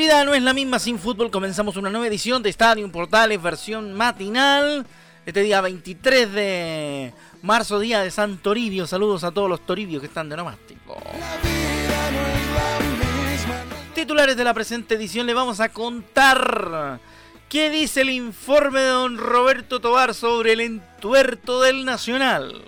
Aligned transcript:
Vida 0.00 0.24
no 0.24 0.32
es 0.32 0.42
la 0.42 0.54
misma 0.54 0.78
sin 0.78 0.98
fútbol, 0.98 1.30
comenzamos 1.30 1.76
una 1.76 1.90
nueva 1.90 2.06
edición 2.06 2.42
de 2.42 2.48
Estadio 2.48 2.90
Portales, 2.90 3.42
versión 3.42 3.92
matinal. 3.92 4.86
Este 5.26 5.42
día 5.42 5.60
23 5.60 6.32
de 6.32 7.12
marzo, 7.42 7.78
día 7.78 8.00
de 8.00 8.10
San 8.10 8.38
Toribio. 8.38 8.86
Saludos 8.86 9.24
a 9.24 9.30
todos 9.30 9.50
los 9.50 9.60
toribios 9.66 10.00
que 10.00 10.06
están 10.06 10.30
de 10.30 10.38
nomástico. 10.38 10.96
Titulares 13.94 14.38
de 14.38 14.44
la 14.44 14.54
presente 14.54 14.94
edición 14.94 15.26
le 15.26 15.34
vamos 15.34 15.60
a 15.60 15.68
contar 15.68 16.98
qué 17.50 17.68
dice 17.68 18.00
el 18.00 18.08
informe 18.08 18.80
de 18.80 18.88
don 18.88 19.18
Roberto 19.18 19.80
Tobar 19.80 20.14
sobre 20.14 20.54
el 20.54 20.62
entuerto 20.62 21.60
del 21.60 21.84
Nacional. 21.84 22.62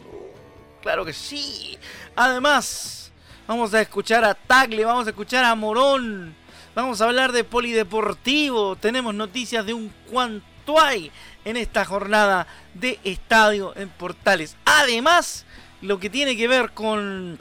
Claro 0.82 1.06
que 1.06 1.14
sí. 1.14 1.78
Además, 2.14 3.10
vamos 3.46 3.72
a 3.72 3.80
escuchar 3.80 4.22
a 4.22 4.34
Tagle, 4.34 4.84
vamos 4.84 5.06
a 5.06 5.10
escuchar 5.10 5.46
a 5.46 5.54
Morón 5.54 6.41
Vamos 6.74 7.00
a 7.00 7.04
hablar 7.04 7.32
de 7.32 7.44
polideportivo. 7.44 8.76
Tenemos 8.76 9.14
noticias 9.14 9.66
de 9.66 9.74
un 9.74 9.92
cuanto 10.10 10.80
hay 10.80 11.12
en 11.44 11.58
esta 11.58 11.84
jornada 11.84 12.46
de 12.72 12.98
estadio 13.04 13.76
en 13.76 13.90
Portales. 13.90 14.56
Además, 14.64 15.44
lo 15.82 15.98
que 15.98 16.08
tiene 16.08 16.34
que 16.34 16.48
ver 16.48 16.70
con 16.70 17.38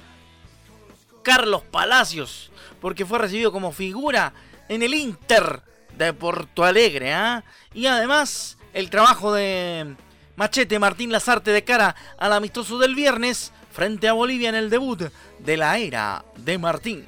Carlos 1.24 1.64
Palacios, 1.64 2.52
porque 2.82 3.06
fue 3.06 3.20
recibido 3.20 3.54
como 3.54 3.72
figura 3.72 4.34
en 4.68 4.84
el 4.84 4.94
Inter 4.94 5.62
de 5.98 6.12
Porto 6.14 6.66
Alegre. 6.66 7.14
¿ah? 7.14 7.46
Y 7.74 7.86
además, 7.86 8.58
el 8.74 8.90
trabajo 8.90 9.34
de 9.34 9.96
Machete 10.36 10.78
Martín 10.78 11.12
Lazarte 11.12 11.52
de 11.52 11.64
cara 11.64 11.96
al 12.18 12.34
amistoso 12.34 12.80
del 12.80 12.96
viernes 12.96 13.54
frente 13.72 14.10
a 14.10 14.14
Bolivia 14.14 14.50
en 14.50 14.56
el 14.56 14.70
debut 14.70 15.04
de 15.40 15.58
la 15.58 15.78
era 15.78 16.26
de 16.36 16.58
Martín. 16.58 17.06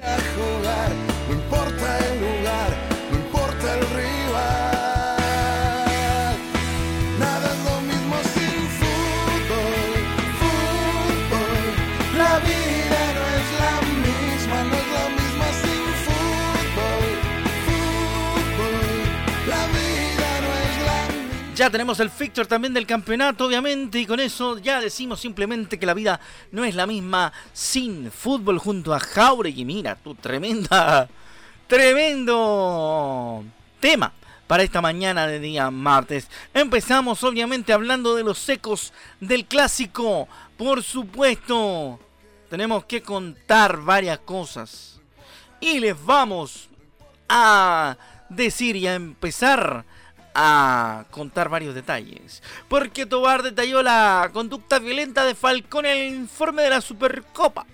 Ya 21.63 21.69
tenemos 21.69 21.97
el 22.01 22.09
fixture 22.09 22.45
también 22.45 22.73
del 22.73 22.85
campeonato, 22.85 23.45
obviamente, 23.45 23.97
y 23.97 24.05
con 24.05 24.19
eso 24.19 24.57
ya 24.57 24.81
decimos 24.81 25.21
simplemente 25.21 25.79
que 25.79 25.85
la 25.85 25.93
vida 25.93 26.19
no 26.51 26.65
es 26.65 26.75
la 26.75 26.85
misma 26.85 27.31
sin 27.53 28.11
fútbol 28.11 28.59
junto 28.59 28.93
a 28.93 28.99
Jauregui. 28.99 29.63
Mira, 29.63 29.95
tu 29.95 30.13
tremenda, 30.13 31.07
tremendo 31.67 33.45
tema 33.79 34.11
para 34.45 34.63
esta 34.63 34.81
mañana 34.81 35.25
de 35.25 35.39
día 35.39 35.71
martes. 35.71 36.27
Empezamos 36.53 37.23
obviamente 37.23 37.71
hablando 37.71 38.13
de 38.13 38.25
los 38.25 38.39
secos 38.39 38.91
del 39.21 39.45
clásico. 39.45 40.27
Por 40.57 40.83
supuesto, 40.83 41.97
tenemos 42.49 42.83
que 42.83 43.01
contar 43.01 43.77
varias 43.77 44.19
cosas. 44.19 44.99
Y 45.61 45.79
les 45.79 45.95
vamos 46.03 46.67
a 47.29 47.95
decir 48.27 48.75
y 48.75 48.85
a 48.85 48.95
empezar 48.95 49.85
a 50.35 51.05
contar 51.11 51.49
varios 51.49 51.75
detalles. 51.75 52.41
Porque 52.67 53.05
Tobar 53.05 53.43
detalló 53.43 53.81
la 53.83 54.29
conducta 54.33 54.79
violenta 54.79 55.25
de 55.25 55.35
Falcón 55.35 55.85
en 55.85 55.97
el 55.97 56.15
informe 56.15 56.63
de 56.63 56.69
la 56.69 56.81
Supercopa. 56.81 57.65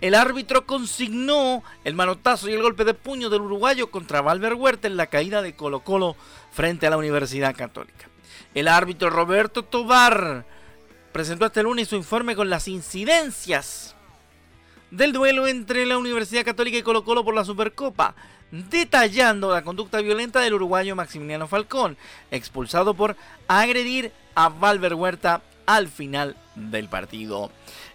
El 0.00 0.14
árbitro 0.14 0.66
consignó 0.66 1.62
el 1.84 1.94
manotazo 1.94 2.48
y 2.48 2.54
el 2.54 2.62
golpe 2.62 2.84
de 2.84 2.94
puño 2.94 3.30
del 3.30 3.42
uruguayo 3.42 3.90
contra 3.90 4.22
Valver 4.22 4.54
Huerta 4.54 4.88
en 4.88 4.96
la 4.96 5.06
caída 5.06 5.42
de 5.42 5.54
Colo 5.54 5.80
Colo 5.80 6.16
frente 6.52 6.86
a 6.86 6.90
la 6.90 6.96
Universidad 6.96 7.56
Católica. 7.56 8.08
El 8.54 8.68
árbitro 8.68 9.10
Roberto 9.10 9.64
Tobar 9.64 10.44
presentó 11.12 11.46
este 11.46 11.62
lunes 11.62 11.88
su 11.88 11.96
informe 11.96 12.36
con 12.36 12.48
las 12.48 12.68
incidencias 12.68 13.94
del 14.90 15.12
duelo 15.12 15.46
entre 15.46 15.84
la 15.84 15.98
Universidad 15.98 16.44
Católica 16.44 16.78
y 16.78 16.82
Colo 16.82 17.04
Colo 17.04 17.24
por 17.24 17.34
la 17.34 17.44
Supercopa 17.44 18.14
detallando 18.50 19.52
la 19.52 19.62
conducta 19.62 20.00
violenta 20.00 20.40
del 20.40 20.54
uruguayo 20.54 20.96
Maximiliano 20.96 21.46
Falcón, 21.46 21.96
expulsado 22.30 22.94
por 22.94 23.16
agredir 23.46 24.12
a 24.34 24.48
Valver 24.48 24.94
Huerta 24.94 25.42
al 25.66 25.88
final 25.88 26.36
del 26.54 26.88
partido. 26.88 27.50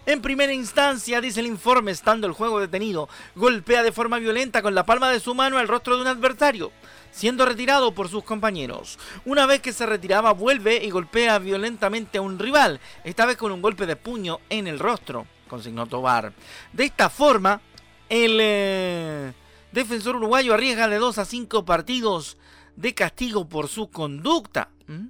En 0.06 0.22
primera 0.22 0.52
instancia, 0.52 1.20
dice 1.20 1.40
el 1.40 1.46
informe, 1.46 1.90
estando 1.90 2.26
el 2.26 2.32
juego 2.32 2.60
detenido, 2.60 3.08
golpea 3.34 3.82
de 3.82 3.90
forma 3.90 4.18
violenta 4.18 4.62
con 4.62 4.74
la 4.74 4.86
palma 4.86 5.10
de 5.10 5.18
su 5.18 5.34
mano 5.34 5.58
el 5.58 5.68
rostro 5.68 5.96
de 5.96 6.02
un 6.02 6.08
adversario, 6.08 6.70
siendo 7.10 7.46
retirado 7.46 7.92
por 7.92 8.08
sus 8.08 8.22
compañeros. 8.22 8.98
Una 9.24 9.46
vez 9.46 9.60
que 9.60 9.72
se 9.72 9.86
retiraba, 9.86 10.32
vuelve 10.32 10.84
y 10.84 10.90
golpea 10.90 11.38
violentamente 11.38 12.18
a 12.18 12.22
un 12.22 12.38
rival, 12.38 12.80
esta 13.02 13.26
vez 13.26 13.36
con 13.36 13.50
un 13.50 13.62
golpe 13.62 13.86
de 13.86 13.96
puño 13.96 14.40
en 14.50 14.68
el 14.68 14.78
rostro, 14.78 15.26
consignó 15.48 15.86
Tobar. 15.86 16.32
De 16.72 16.84
esta 16.84 17.10
forma, 17.10 17.60
el... 18.08 18.38
Eh, 18.40 19.32
defensor 19.74 20.16
uruguayo 20.16 20.54
arriesga 20.54 20.88
de 20.88 20.98
2 20.98 21.18
a 21.18 21.24
5 21.24 21.64
partidos 21.64 22.38
de 22.76 22.94
castigo 22.94 23.48
por 23.48 23.68
su 23.68 23.90
conducta. 23.90 24.70
¿Mm? 24.86 25.08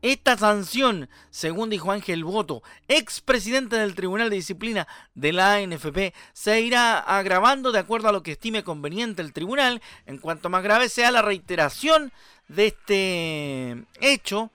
Esta 0.00 0.38
sanción, 0.38 1.08
según 1.30 1.70
dijo 1.70 1.90
Ángel 1.90 2.22
Boto, 2.22 2.62
expresidente 2.86 3.74
del 3.74 3.96
Tribunal 3.96 4.30
de 4.30 4.36
Disciplina 4.36 4.86
de 5.16 5.32
la 5.32 5.54
ANFP, 5.54 6.14
se 6.32 6.60
irá 6.60 7.00
agravando 7.00 7.72
de 7.72 7.80
acuerdo 7.80 8.08
a 8.08 8.12
lo 8.12 8.22
que 8.22 8.32
estime 8.32 8.62
conveniente 8.62 9.22
el 9.22 9.32
tribunal, 9.32 9.82
en 10.06 10.18
cuanto 10.18 10.50
más 10.50 10.62
grave 10.62 10.88
sea 10.88 11.10
la 11.10 11.20
reiteración 11.20 12.12
de 12.46 12.68
este 12.68 13.84
hecho 14.00 14.52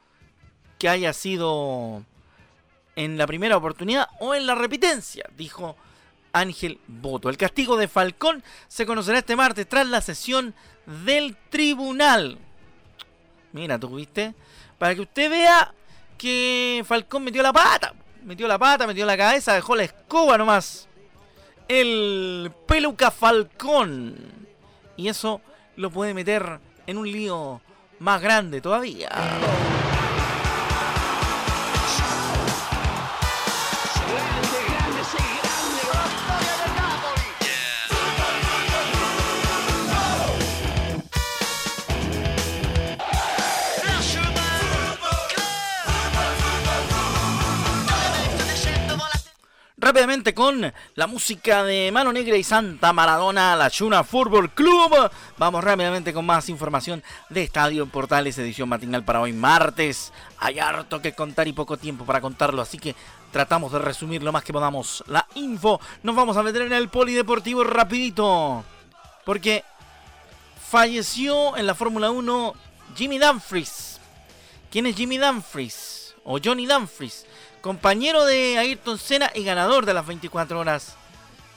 que 0.80 0.88
haya 0.88 1.12
sido 1.12 2.06
en 2.96 3.18
la 3.18 3.28
primera 3.28 3.58
oportunidad 3.58 4.08
o 4.22 4.34
en 4.36 4.46
la 4.46 4.56
repitencia, 4.56 5.30
dijo 5.36 5.76
Ángel 6.34 6.80
Boto. 6.88 7.30
El 7.30 7.38
castigo 7.38 7.78
de 7.78 7.88
Falcón 7.88 8.44
se 8.68 8.86
conocerá 8.86 9.20
este 9.20 9.36
martes 9.36 9.70
tras 9.70 9.88
la 9.88 10.02
sesión 10.02 10.54
del 11.06 11.38
tribunal. 11.50 12.38
Mira, 13.54 13.80
tú 13.80 13.96
viste. 13.96 14.34
Para 14.78 14.96
que 14.96 15.02
usted 15.02 15.30
vea 15.30 15.74
que 16.18 16.84
Falcón 16.86 17.24
metió 17.24 17.42
la 17.42 17.54
pata. 17.54 17.94
Metió 18.24 18.48
la 18.48 18.58
pata, 18.58 18.88
metió 18.88 19.06
la 19.06 19.18
cabeza, 19.18 19.54
dejó 19.54 19.76
la 19.76 19.84
escoba 19.84 20.38
nomás. 20.38 20.88
El 21.68 22.52
peluca 22.68 23.12
Falcón. 23.12 24.16
Y 24.98 25.08
eso 25.08 25.42
lo 25.76 25.92
puede 25.92 26.14
meter 26.14 26.60
en 26.88 26.98
un 26.98 27.10
lío 27.10 27.62
más 28.00 28.22
grande 28.22 28.60
todavía. 28.60 29.10
rápidamente 49.84 50.34
con 50.34 50.74
la 50.96 51.08
música 51.08 51.64
de 51.64 51.92
Mano 51.92 52.14
Negra 52.14 52.38
y 52.38 52.44
Santa 52.44 52.94
Maradona, 52.94 53.54
la 53.58 53.70
Chuna 53.70 54.06
Fútbol 54.06 54.50
Club. 54.52 55.12
Vamos 55.38 55.62
rápidamente 55.62 56.14
con 56.14 56.26
más 56.26 56.48
información 56.48 57.04
de 57.30 57.44
Estadio 57.44 57.86
Portales, 57.88 58.38
edición 58.38 58.70
matinal 58.70 59.04
para 59.04 59.20
hoy 59.20 59.34
martes. 59.34 60.14
Hay 60.40 60.60
harto 60.60 61.02
que 61.02 61.12
contar 61.12 61.50
y 61.50 61.54
poco 61.54 61.76
tiempo 61.76 62.06
para 62.06 62.22
contarlo, 62.22 62.62
así 62.62 62.78
que 62.78 62.96
tratamos 63.34 63.74
de 63.74 63.80
resumir 63.80 64.24
lo 64.24 64.32
más 64.32 64.46
que 64.46 64.54
podamos 64.54 65.04
la 65.08 65.28
info. 65.36 65.82
Nos 66.02 66.16
vamos 66.16 66.38
a 66.38 66.44
meter 66.44 66.62
en 66.62 66.74
el 66.74 66.88
polideportivo 66.88 67.66
rapidito, 67.66 68.64
porque 69.26 69.66
falleció 70.70 71.58
en 71.58 71.68
la 71.68 71.76
Fórmula 71.76 72.10
1 72.10 72.54
Jimmy 72.96 73.20
Dumfries. 73.20 74.00
¿Quién 74.72 74.86
es 74.86 74.96
Jimmy 74.96 75.18
Dumfries? 75.18 76.16
O 76.24 76.40
Johnny 76.42 76.66
Dumfries 76.66 77.26
compañero 77.64 78.26
de 78.26 78.58
Ayrton 78.58 78.98
Senna 78.98 79.32
y 79.34 79.46
ganador 79.46 79.86
de 79.86 79.94
las 79.94 80.06
24 80.06 80.60
horas 80.60 80.96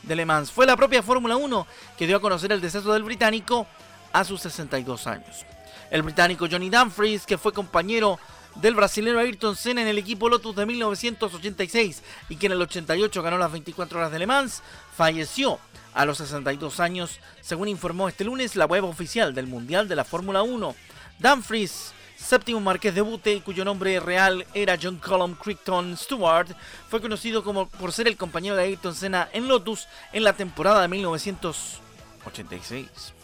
de 0.04 0.14
Le 0.14 0.24
Mans. 0.24 0.52
Fue 0.52 0.64
la 0.64 0.76
propia 0.76 1.02
Fórmula 1.02 1.36
1 1.36 1.66
que 1.98 2.06
dio 2.06 2.18
a 2.18 2.20
conocer 2.20 2.52
el 2.52 2.60
deceso 2.60 2.92
del 2.92 3.02
británico 3.02 3.66
a 4.12 4.22
sus 4.22 4.40
62 4.42 5.08
años. 5.08 5.44
El 5.90 6.02
británico 6.02 6.46
Johnny 6.48 6.70
Dumfries, 6.70 7.26
que 7.26 7.36
fue 7.36 7.52
compañero 7.52 8.20
del 8.54 8.76
brasileño 8.76 9.18
Ayrton 9.18 9.56
Senna 9.56 9.82
en 9.82 9.88
el 9.88 9.98
equipo 9.98 10.28
Lotus 10.28 10.54
de 10.54 10.64
1986 10.64 12.04
y 12.28 12.36
que 12.36 12.46
en 12.46 12.52
el 12.52 12.62
88 12.62 13.20
ganó 13.20 13.36
las 13.36 13.50
24 13.50 13.98
horas 13.98 14.12
de 14.12 14.20
Le 14.20 14.28
Mans, 14.28 14.62
falleció 14.96 15.58
a 15.92 16.04
los 16.04 16.18
62 16.18 16.78
años, 16.78 17.18
según 17.40 17.66
informó 17.66 18.08
este 18.08 18.22
lunes 18.22 18.54
la 18.54 18.66
web 18.66 18.84
oficial 18.84 19.34
del 19.34 19.48
Mundial 19.48 19.88
de 19.88 19.96
la 19.96 20.04
Fórmula 20.04 20.42
1. 20.42 20.72
Dumfries 21.18 21.92
séptimo 22.16 22.60
marqués 22.60 22.94
de 22.94 23.02
Bute, 23.02 23.42
cuyo 23.42 23.64
nombre 23.64 24.00
real 24.00 24.44
era 24.54 24.78
John 24.80 24.96
Colum 24.96 25.34
Crichton 25.34 25.96
Stewart, 25.96 26.48
fue 26.88 27.00
conocido 27.00 27.44
como 27.44 27.68
por 27.68 27.92
ser 27.92 28.08
el 28.08 28.16
compañero 28.16 28.56
de 28.56 28.64
Ayrton 28.64 28.94
Senna 28.94 29.28
en 29.32 29.46
Lotus 29.46 29.86
en 30.12 30.24
la 30.24 30.32
temporada 30.32 30.82
de 30.82 30.88
1986. 30.88 33.14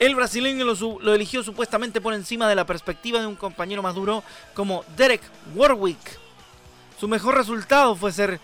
El 0.00 0.14
brasileño 0.14 0.64
lo, 0.64 1.14
eligió 1.14 1.42
supuestamente 1.42 2.00
por 2.00 2.14
encima 2.14 2.48
de 2.48 2.54
la 2.54 2.64
perspectiva 2.64 3.20
de 3.20 3.26
un 3.26 3.36
compañero 3.36 3.82
más 3.82 3.94
duro 3.94 4.24
como 4.54 4.82
Derek 4.96 5.20
Warwick. 5.54 6.18
Su 6.98 7.06
mejor 7.06 7.36
resultado 7.36 7.94
fue 7.94 8.10
ser 8.10 8.40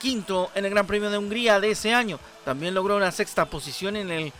quinto 0.00 0.50
en 0.56 0.64
el 0.64 0.72
Gran 0.72 0.88
Premio 0.88 1.08
de 1.08 1.18
Hungría 1.18 1.60
de 1.60 1.70
ese 1.70 1.94
año. 1.94 2.18
También 2.44 2.74
logró 2.74 2.96
una 2.96 3.12
sexta 3.12 3.44
posición 3.44 3.94
en 3.94 4.10
el 4.10 4.32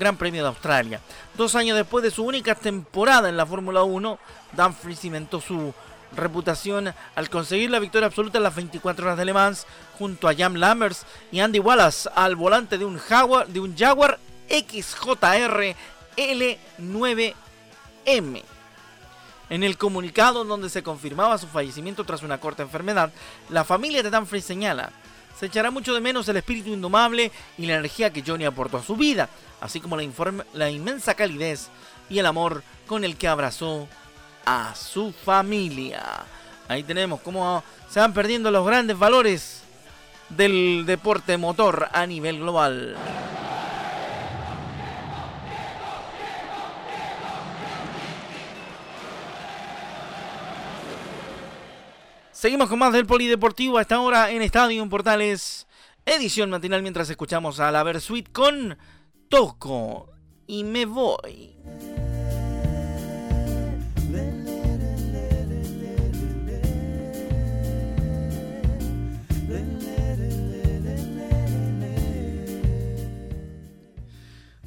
Gran 0.00 0.16
Premio 0.16 0.42
de 0.42 0.48
Australia. 0.48 0.98
Dos 1.36 1.54
años 1.54 1.76
después 1.76 2.02
de 2.02 2.10
su 2.10 2.24
única 2.24 2.54
temporada 2.54 3.28
en 3.28 3.36
la 3.36 3.44
Fórmula 3.44 3.82
1, 3.82 4.18
Dumfries 4.56 4.98
cimentó 4.98 5.42
su 5.42 5.74
reputación 6.16 6.94
al 7.14 7.28
conseguir 7.28 7.70
la 7.70 7.78
victoria 7.78 8.06
absoluta 8.06 8.38
en 8.38 8.44
las 8.44 8.54
24 8.56 9.04
horas 9.04 9.18
de 9.18 9.26
Le 9.26 9.34
Mans 9.34 9.66
junto 9.98 10.26
a 10.26 10.34
Jan 10.34 10.58
Lammers 10.58 11.04
y 11.30 11.40
Andy 11.40 11.58
Wallace 11.58 12.08
al 12.14 12.34
volante 12.34 12.78
de 12.78 12.86
un 12.86 12.98
Jaguar, 12.98 13.46
de 13.46 13.60
un 13.60 13.76
Jaguar 13.76 14.18
XJR 14.48 15.76
L9M. 16.16 17.34
En 19.50 19.62
el 19.62 19.76
comunicado 19.76 20.44
donde 20.44 20.70
se 20.70 20.82
confirmaba 20.82 21.36
su 21.36 21.46
fallecimiento 21.46 22.04
tras 22.04 22.22
una 22.22 22.40
corta 22.40 22.62
enfermedad, 22.62 23.12
la 23.50 23.64
familia 23.64 24.02
de 24.02 24.10
Dumfries 24.10 24.46
señala, 24.46 24.92
se 25.40 25.46
echará 25.46 25.70
mucho 25.70 25.94
de 25.94 26.02
menos 26.02 26.28
el 26.28 26.36
espíritu 26.36 26.68
indomable 26.68 27.32
y 27.56 27.64
la 27.64 27.76
energía 27.76 28.12
que 28.12 28.22
Johnny 28.24 28.44
aportó 28.44 28.76
a 28.76 28.82
su 28.82 28.94
vida, 28.94 29.30
así 29.62 29.80
como 29.80 29.96
la, 29.96 30.06
la 30.52 30.68
inmensa 30.68 31.14
calidez 31.14 31.70
y 32.10 32.18
el 32.18 32.26
amor 32.26 32.62
con 32.86 33.04
el 33.04 33.16
que 33.16 33.26
abrazó 33.26 33.88
a 34.44 34.74
su 34.74 35.14
familia. 35.14 36.02
Ahí 36.68 36.82
tenemos 36.82 37.22
cómo 37.22 37.64
se 37.88 38.00
van 38.00 38.12
perdiendo 38.12 38.50
los 38.50 38.66
grandes 38.66 38.98
valores 38.98 39.62
del 40.28 40.84
deporte 40.84 41.38
motor 41.38 41.88
a 41.90 42.04
nivel 42.04 42.40
global. 42.40 42.94
Seguimos 52.40 52.70
con 52.70 52.78
más 52.78 52.94
del 52.94 53.04
Polideportivo 53.04 53.76
a 53.76 53.82
esta 53.82 54.00
hora 54.00 54.30
en 54.30 54.40
Estadio 54.40 54.88
Portales, 54.88 55.66
edición 56.06 56.48
matinal 56.48 56.80
mientras 56.80 57.10
escuchamos 57.10 57.60
a 57.60 57.70
la 57.70 57.82
Versuit 57.82 58.32
con 58.32 58.78
Toco 59.28 60.08
y 60.46 60.64
me 60.64 60.86
voy. 60.86 61.54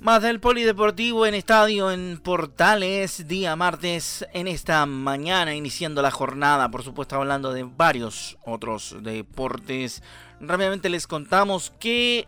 Más 0.04 0.22
del 0.22 0.42
polideportivo 0.42 1.26
en 1.26 1.34
estadio 1.34 1.90
en 1.90 2.20
Portales, 2.22 3.26
día 3.26 3.56
martes 3.56 4.26
en 4.34 4.50
esta 4.50 4.86
mañana, 4.86 5.56
iniciando 5.56 6.02
la 6.02 6.12
jornada, 6.12 6.70
por 6.70 6.84
supuesto 6.84 7.16
hablando 7.16 7.54
de 7.54 7.64
varios 7.64 8.38
otros 8.46 8.98
deportes. 9.00 10.04
Rápidamente 10.42 10.90
les 10.90 11.08
contamos 11.08 11.72
que 11.80 12.28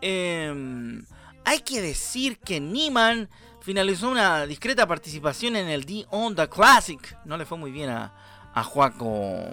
em, 0.00 1.04
hay 1.44 1.60
que 1.60 1.80
decir 1.80 2.40
que 2.40 2.58
Niman 2.58 3.28
finalizó 3.60 4.10
una 4.10 4.44
discreta 4.44 4.88
participación 4.88 5.54
en 5.54 5.68
el 5.68 5.86
The 5.86 6.06
Honda 6.10 6.48
Classic. 6.50 7.16
No 7.26 7.36
le 7.36 7.46
fue 7.46 7.58
muy 7.58 7.70
bien 7.70 7.90
a, 7.90 8.12
a 8.52 8.64
Juaco 8.64 9.52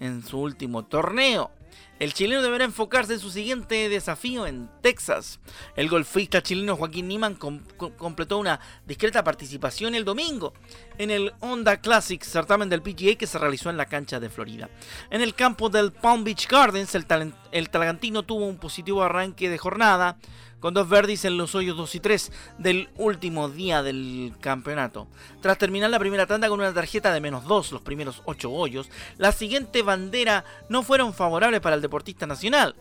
en 0.00 0.24
su 0.24 0.40
último 0.40 0.84
torneo. 0.84 1.52
El 1.98 2.12
chileno 2.12 2.42
deberá 2.42 2.64
enfocarse 2.64 3.14
en 3.14 3.20
su 3.20 3.30
siguiente 3.30 3.88
desafío 3.88 4.46
en 4.46 4.68
Texas. 4.80 5.38
El 5.76 5.88
golfista 5.88 6.42
chileno 6.42 6.76
Joaquín 6.76 7.06
Niman 7.06 7.36
completó 7.36 8.38
una 8.38 8.58
discreta 8.84 9.22
participación 9.22 9.94
el 9.94 10.04
domingo 10.04 10.54
en 10.98 11.10
el 11.10 11.32
Honda 11.40 11.80
Classic, 11.80 12.22
certamen 12.22 12.68
del 12.68 12.82
PGA 12.82 13.14
que 13.16 13.26
se 13.26 13.38
realizó 13.38 13.70
en 13.70 13.76
la 13.76 13.86
cancha 13.86 14.18
de 14.18 14.28
Florida. 14.28 14.68
En 15.10 15.20
el 15.20 15.34
campo 15.34 15.68
del 15.68 15.92
Palm 15.92 16.24
Beach 16.24 16.48
Gardens, 16.48 16.94
el, 16.94 17.06
el 17.52 17.70
talagantino 17.70 18.24
tuvo 18.24 18.46
un 18.46 18.58
positivo 18.58 19.02
arranque 19.02 19.48
de 19.48 19.58
jornada 19.58 20.18
con 20.64 20.72
dos 20.72 20.88
verdis 20.88 21.26
en 21.26 21.36
los 21.36 21.54
hoyos 21.54 21.76
2 21.76 21.94
y 21.94 22.00
3 22.00 22.32
del 22.56 22.88
último 22.96 23.50
día 23.50 23.82
del 23.82 24.32
campeonato. 24.40 25.08
Tras 25.42 25.58
terminar 25.58 25.90
la 25.90 25.98
primera 25.98 26.26
tanda 26.26 26.48
con 26.48 26.58
una 26.58 26.72
tarjeta 26.72 27.12
de 27.12 27.20
menos 27.20 27.44
2, 27.44 27.72
los 27.72 27.82
primeros 27.82 28.22
8 28.24 28.50
hoyos, 28.50 28.88
la 29.18 29.32
siguiente 29.32 29.82
bandera 29.82 30.46
no 30.70 30.82
fueron 30.82 31.12
favorables 31.12 31.60
para 31.60 31.76
el 31.76 31.82
deportista 31.82 32.26
nacional, 32.26 32.76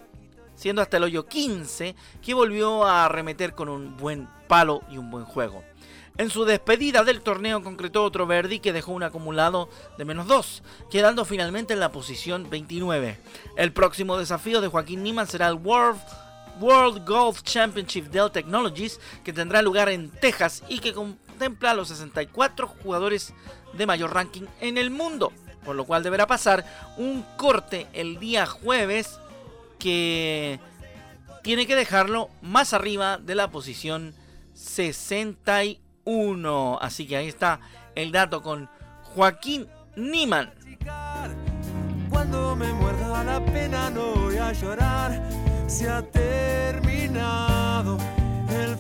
siendo 0.56 0.82
hasta 0.82 0.96
el 0.96 1.04
hoyo 1.04 1.26
15 1.26 1.94
que 2.22 2.34
volvió 2.34 2.86
a 2.86 3.04
arremeter 3.04 3.54
con 3.54 3.68
un 3.68 3.98
buen 3.98 4.30
palo 4.48 4.82
y 4.90 4.98
un 4.98 5.12
buen 5.12 5.26
juego. 5.26 5.62
En 6.16 6.30
su 6.30 6.46
despedida 6.46 7.04
del 7.04 7.22
torneo 7.22 7.62
concretó 7.64 8.06
otro 8.06 8.26
Verdi 8.26 8.60
que 8.60 8.72
dejó 8.72 8.94
un 8.94 9.04
acumulado 9.04 9.68
de 9.98 10.06
menos 10.06 10.28
2, 10.28 10.64
quedando 10.90 11.26
finalmente 11.26 11.74
en 11.74 11.82
la 11.82 11.92
posición 11.92 12.50
29. 12.50 13.20
El 13.58 13.74
próximo 13.74 14.18
desafío 14.18 14.62
de 14.62 14.70
Joaquín 14.70 15.04
Niman 15.04 15.28
será 15.28 15.50
el 15.50 15.56
World 15.56 16.00
World 16.60 17.08
Golf 17.08 17.44
Championship 17.44 18.06
Dell 18.06 18.32
Technologies, 18.32 19.00
que 19.24 19.34
tendrá 19.34 19.62
lugar 19.62 19.90
en 19.90 20.10
Texas 20.10 20.64
y 20.68 20.80
que 20.80 20.94
contempla 20.94 21.72
a 21.72 21.74
los 21.74 21.90
64 21.90 22.68
jugadores 22.68 23.34
de 23.74 23.86
mayor 23.86 24.14
ranking 24.14 24.44
en 24.62 24.78
el 24.78 24.92
mundo, 24.92 25.34
por 25.66 25.76
lo 25.76 25.86
cual 25.86 26.04
deberá 26.04 26.28
pasar 26.28 26.66
un 26.98 27.26
corte 27.38 27.88
el 27.94 28.20
día 28.20 28.46
jueves 28.46 29.20
que 29.80 30.60
tiene 31.42 31.68
que 31.68 31.76
dejarlo 31.76 32.30
más 32.42 32.74
arriba 32.74 33.18
de 33.18 33.36
la 33.36 33.52
posición 33.52 34.16
61. 34.54 36.80
Así 36.82 37.08
que 37.08 37.18
ahí 37.18 37.28
está 37.28 37.60
el 37.96 38.12
dato 38.12 38.42
con 38.42 38.70
Joaquín 39.02 39.68
Niman. 39.96 40.54
Cuando 42.10 42.56
me 42.56 42.72
muerda 42.74 43.24
la 43.24 43.46
pena 43.46 43.90
no 43.90 44.14
voy 44.16 44.38
a 44.38 44.52
llorar 44.54 45.22
se 45.68 45.90
ha 45.90 46.02
terminado 46.02 47.98
el 48.50 48.78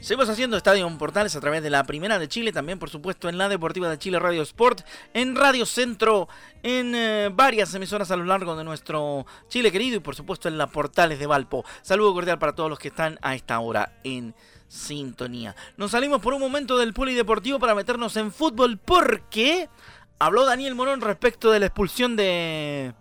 Seguimos 0.00 0.28
haciendo 0.28 0.56
Estadio 0.56 0.88
Portales 0.98 1.36
a 1.36 1.40
través 1.40 1.62
de 1.62 1.70
la 1.70 1.84
Primera 1.84 2.18
de 2.18 2.28
Chile, 2.28 2.52
también 2.52 2.80
por 2.80 2.90
supuesto 2.90 3.28
en 3.28 3.38
la 3.38 3.48
Deportiva 3.48 3.88
de 3.88 3.98
Chile 3.98 4.18
Radio 4.18 4.42
Sport, 4.42 4.80
en 5.14 5.36
Radio 5.36 5.64
Centro, 5.64 6.28
en 6.64 6.94
eh, 6.96 7.30
varias 7.32 7.72
emisoras 7.74 8.10
a 8.10 8.16
lo 8.16 8.24
largo 8.24 8.56
de 8.56 8.64
nuestro 8.64 9.26
Chile 9.48 9.70
querido 9.70 9.98
y 9.98 10.00
por 10.00 10.16
supuesto 10.16 10.48
en 10.48 10.58
la 10.58 10.66
Portales 10.66 11.20
de 11.20 11.26
Valpo. 11.26 11.64
Saludo 11.82 12.14
cordial 12.14 12.40
para 12.40 12.52
todos 12.52 12.68
los 12.68 12.80
que 12.80 12.88
están 12.88 13.16
a 13.22 13.36
esta 13.36 13.60
hora 13.60 14.00
en 14.02 14.34
sintonía. 14.66 15.54
Nos 15.76 15.92
salimos 15.92 16.20
por 16.20 16.34
un 16.34 16.40
momento 16.40 16.78
del 16.78 16.94
polideportivo 16.94 17.60
para 17.60 17.76
meternos 17.76 18.16
en 18.16 18.32
fútbol 18.32 18.78
porque 18.78 19.68
habló 20.18 20.44
Daniel 20.44 20.74
Morón 20.74 21.00
respecto 21.00 21.52
de 21.52 21.60
la 21.60 21.66
expulsión 21.66 22.16
de 22.16 22.92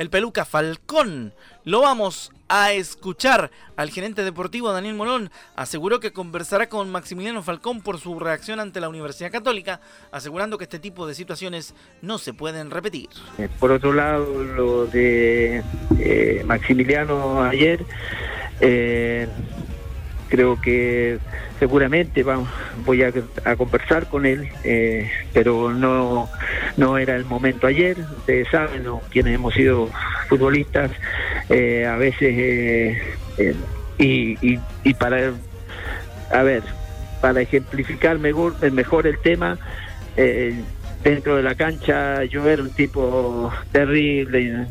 el 0.00 0.08
Peluca 0.08 0.46
Falcón. 0.46 1.34
Lo 1.64 1.82
vamos 1.82 2.32
a 2.48 2.72
escuchar. 2.72 3.50
Al 3.76 3.90
gerente 3.90 4.24
deportivo 4.24 4.72
Daniel 4.72 4.94
Morón 4.94 5.30
aseguró 5.56 6.00
que 6.00 6.10
conversará 6.10 6.70
con 6.70 6.90
Maximiliano 6.90 7.42
Falcón 7.42 7.82
por 7.82 8.00
su 8.00 8.18
reacción 8.18 8.60
ante 8.60 8.80
la 8.80 8.88
Universidad 8.88 9.30
Católica, 9.30 9.82
asegurando 10.10 10.56
que 10.56 10.64
este 10.64 10.78
tipo 10.78 11.06
de 11.06 11.14
situaciones 11.14 11.74
no 12.00 12.16
se 12.16 12.32
pueden 12.32 12.70
repetir. 12.70 13.10
Eh, 13.36 13.50
por 13.58 13.72
otro 13.72 13.92
lado, 13.92 14.42
lo 14.42 14.86
de 14.86 15.62
eh, 15.98 16.44
Maximiliano 16.46 17.42
ayer, 17.42 17.84
eh, 18.62 19.28
creo 20.30 20.58
que 20.60 21.18
seguramente 21.58 22.22
vamos, 22.22 22.48
voy 22.86 23.02
a, 23.02 23.12
conversar 23.56 24.08
con 24.08 24.24
él, 24.24 24.48
eh, 24.64 25.10
pero 25.34 25.74
no, 25.74 26.30
no 26.76 26.96
era 26.96 27.16
el 27.16 27.26
momento 27.26 27.66
ayer. 27.66 27.98
Ustedes 28.18 28.48
saben, 28.48 28.84
quienes 29.10 29.34
hemos 29.34 29.52
sido 29.52 29.90
futbolistas, 30.28 30.92
eh, 31.50 31.84
a 31.84 31.96
veces, 31.96 32.34
eh, 32.38 33.54
y, 33.98 34.58
y, 34.84 34.94
para, 34.94 35.32
a 36.32 36.42
ver, 36.42 36.62
para 37.20 37.42
ejemplificar 37.42 38.18
mejor, 38.18 38.54
mejor 38.72 39.06
el 39.06 39.18
tema, 39.18 39.58
dentro 41.02 41.36
de 41.36 41.42
la 41.42 41.54
cancha 41.54 42.24
yo 42.24 42.46
era 42.48 42.62
un 42.62 42.70
tipo 42.70 43.50
terrible, 43.72 44.66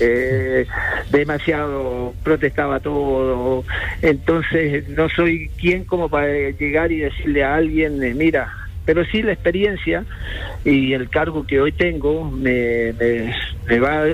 eh, 0.00 0.66
demasiado 1.10 2.14
protestaba 2.22 2.80
todo, 2.80 3.64
entonces 4.02 4.88
no 4.88 5.08
soy 5.08 5.50
quien 5.60 5.84
como 5.84 6.08
para 6.08 6.50
llegar 6.50 6.90
y 6.92 7.00
decirle 7.00 7.44
a 7.44 7.56
alguien, 7.56 8.02
eh, 8.02 8.14
mira, 8.14 8.52
pero 8.84 9.04
sí 9.04 9.22
la 9.22 9.32
experiencia 9.32 10.04
y 10.64 10.92
el 10.92 11.08
cargo 11.10 11.46
que 11.46 11.60
hoy 11.60 11.72
tengo 11.72 12.30
me, 12.30 12.92
me, 12.98 13.34
me 13.68 13.78
va 13.78 14.04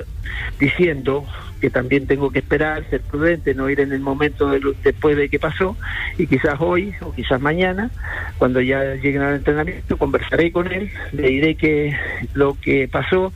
diciendo 0.59 1.25
que 1.59 1.69
también 1.69 2.07
tengo 2.07 2.29
que 2.31 2.39
esperar, 2.39 2.83
ser 2.89 3.01
prudente, 3.01 3.53
no 3.53 3.69
ir 3.69 3.79
en 3.79 3.91
el 3.91 3.99
momento 3.99 4.49
después 4.83 5.17
de 5.17 5.29
que 5.29 5.39
pasó 5.39 5.75
y 6.17 6.27
quizás 6.27 6.55
hoy 6.59 6.93
o 7.01 7.13
quizás 7.13 7.41
mañana, 7.41 7.89
cuando 8.37 8.61
ya 8.61 8.95
lleguen 8.95 9.21
al 9.21 9.35
entrenamiento, 9.35 9.97
conversaré 9.97 10.51
con 10.51 10.71
él, 10.71 10.91
le 11.11 11.29
diré 11.29 11.55
que 11.55 11.97
lo 12.33 12.57
que 12.59 12.87
pasó 12.87 13.33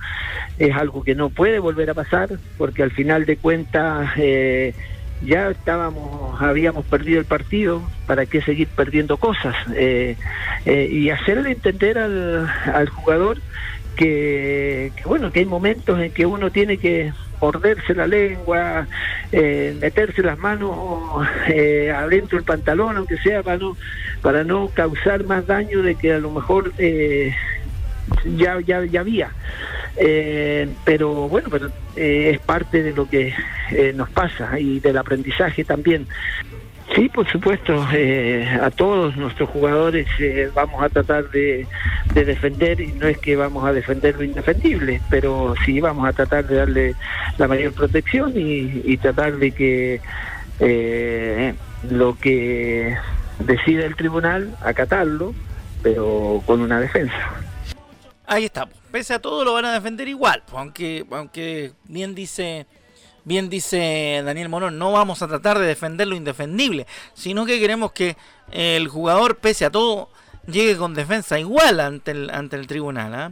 es 0.60 0.76
algo 0.76 1.04
que 1.04 1.16
no 1.16 1.30
puede 1.30 1.60
volver 1.60 1.90
a 1.90 1.94
pasar 1.94 2.30
porque 2.58 2.84
al 2.84 2.92
final 2.92 3.26
de 3.26 3.38
cuentas 3.38 4.12
eh, 4.18 4.74
ya 5.24 5.50
estábamos, 5.50 6.42
habíamos 6.42 6.86
perdido 6.86 7.20
el 7.20 7.26
partido, 7.26 7.82
¿para 8.08 8.26
qué 8.26 8.42
seguir 8.42 8.68
perdiendo 8.68 9.18
cosas? 9.18 9.56
Eh, 9.76 10.16
eh, 10.66 10.90
y 10.92 11.10
hacerle 11.10 11.52
entender 11.52 11.98
al, 11.98 12.50
al 12.74 12.90
jugador 12.90 13.38
que, 13.96 14.92
bueno, 15.06 15.32
que 15.32 15.40
hay 15.40 15.46
momentos 15.46 16.00
en 16.00 16.12
que 16.12 16.26
uno 16.26 16.52
tiene 16.52 16.78
que 16.78 17.14
morderse 17.42 17.96
la 17.96 18.08
lengua, 18.08 18.88
eh, 19.32 19.76
meterse 19.82 20.22
las 20.22 20.38
manos 20.38 21.28
eh, 21.48 21.92
adentro 21.96 22.38
del 22.38 22.46
pantalón, 22.46 22.98
aunque 22.98 23.18
sea 23.18 23.42
para 23.44 23.58
no, 23.58 23.76
para 24.22 24.44
no 24.44 24.70
causar 24.70 25.24
más 25.26 25.48
daño 25.48 25.82
de 25.82 25.96
que 25.96 26.14
a 26.14 26.20
lo 26.20 26.32
mejor 26.32 26.72
eh, 26.78 27.36
ya, 28.38 28.60
ya, 28.62 28.86
ya 28.86 29.00
había. 29.00 29.32
Eh, 29.98 30.70
pero 30.86 31.28
bueno, 31.28 31.50
pero 31.52 31.70
es 31.96 32.40
parte 32.40 32.84
de 32.84 32.94
lo 32.94 33.10
que 33.10 33.34
nos 33.96 34.10
pasa 34.10 34.60
y 34.60 34.80
del 34.80 34.98
aprendizaje 34.98 35.64
también. 35.64 36.08
Sí, 36.96 37.08
por 37.08 37.30
supuesto, 37.32 37.88
eh, 37.94 38.60
a 38.62 38.70
todos 38.70 39.16
nuestros 39.16 39.50
jugadores 39.50 40.08
eh, 40.20 40.52
vamos 40.54 40.84
a 40.84 40.90
tratar 40.90 41.30
de, 41.30 41.66
defender, 42.14 42.82
y 42.82 42.88
no 42.94 43.08
es 43.08 43.18
que 43.18 43.38
vamos 43.38 43.64
a 43.64 43.72
defender 43.72 44.18
lo 44.18 44.24
indefendible, 44.24 45.02
pero 45.10 45.54
sí 45.64 45.80
vamos 45.80 46.08
a 46.08 46.12
tratar 46.12 46.46
de 46.48 46.56
darle 46.56 46.96
la 47.38 47.48
mayor 47.48 47.72
protección 47.74 48.34
y, 48.36 48.98
tratar 48.98 49.38
de 49.38 49.52
que 49.52 50.02
eh, 50.60 51.54
lo 51.90 52.18
que 52.18 52.98
decida 53.40 53.86
el 53.86 53.96
tribunal, 53.96 54.54
acatarlo, 54.62 55.34
pero 55.82 56.44
con 56.46 56.60
una 56.60 56.82
defensa. 56.82 57.16
Ahí 58.28 58.46
estamos, 58.46 58.76
pese 58.92 59.14
a 59.14 59.20
todo 59.20 59.46
lo 59.46 59.54
van 59.54 59.66
a 59.66 59.74
defender 59.74 60.10
igual, 60.10 60.44
aunque, 60.54 61.06
aunque 61.10 61.72
bien 61.86 62.14
dice 62.16 62.68
bien 63.24 63.50
dice 63.50 64.22
Daniel 64.26 64.50
Morón, 64.50 64.78
no 64.78 64.92
vamos 64.92 65.22
a 65.22 65.28
tratar 65.28 65.60
de 65.60 65.66
defender 65.66 66.08
lo 66.08 66.16
indefendible, 66.16 66.88
sino 67.14 67.46
que 67.46 67.60
queremos 67.60 67.92
que 67.92 68.18
el 68.52 68.88
jugador, 68.88 69.38
pese 69.38 69.66
a 69.66 69.70
todo, 69.70 70.10
llegue 70.48 70.78
con 70.78 70.94
defensa 70.94 71.40
igual 71.40 71.80
ante 71.80 72.12
el, 72.12 72.30
ante 72.30 72.56
el 72.56 72.68
tribunal. 72.68 73.14
¿ah? 73.14 73.32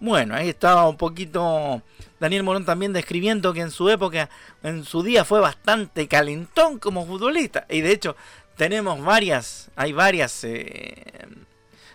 Bueno, 0.00 0.34
ahí 0.34 0.48
estaba 0.48 0.88
un 0.88 0.96
poquito 0.96 1.82
Daniel 2.20 2.42
Morón 2.42 2.64
también 2.64 2.92
describiendo 2.92 3.52
que 3.52 3.60
en 3.60 3.70
su 3.70 3.88
época, 3.88 4.28
en 4.62 4.84
su 4.84 5.02
día 5.02 5.24
fue 5.24 5.40
bastante 5.40 6.08
calentón 6.08 6.78
como 6.78 7.06
futbolista. 7.06 7.66
Y 7.68 7.80
de 7.80 7.92
hecho, 7.92 8.16
tenemos 8.56 9.02
varias, 9.02 9.70
hay 9.76 9.92
varias, 9.92 10.44
eh, 10.44 11.04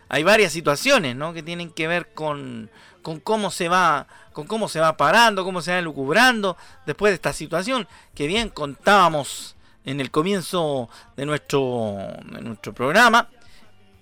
hay 0.09 0.23
varias 0.23 0.51
situaciones, 0.51 1.15
¿no? 1.15 1.33
Que 1.33 1.43
tienen 1.43 1.71
que 1.71 1.87
ver 1.87 2.13
con, 2.13 2.69
con 3.01 3.19
cómo 3.19 3.51
se 3.51 3.69
va 3.69 4.07
con 4.33 4.47
cómo 4.47 4.69
se 4.69 4.79
va 4.79 4.95
parando, 4.95 5.43
cómo 5.43 5.61
se 5.61 5.73
va 5.73 5.81
lucubrando 5.81 6.55
después 6.85 7.11
de 7.11 7.15
esta 7.15 7.33
situación 7.33 7.87
que 8.15 8.27
bien 8.27 8.49
contábamos 8.49 9.55
en 9.83 9.99
el 9.99 10.11
comienzo 10.11 10.89
de 11.17 11.25
nuestro, 11.25 11.97
nuestro 12.23 12.73
programa. 12.73 13.27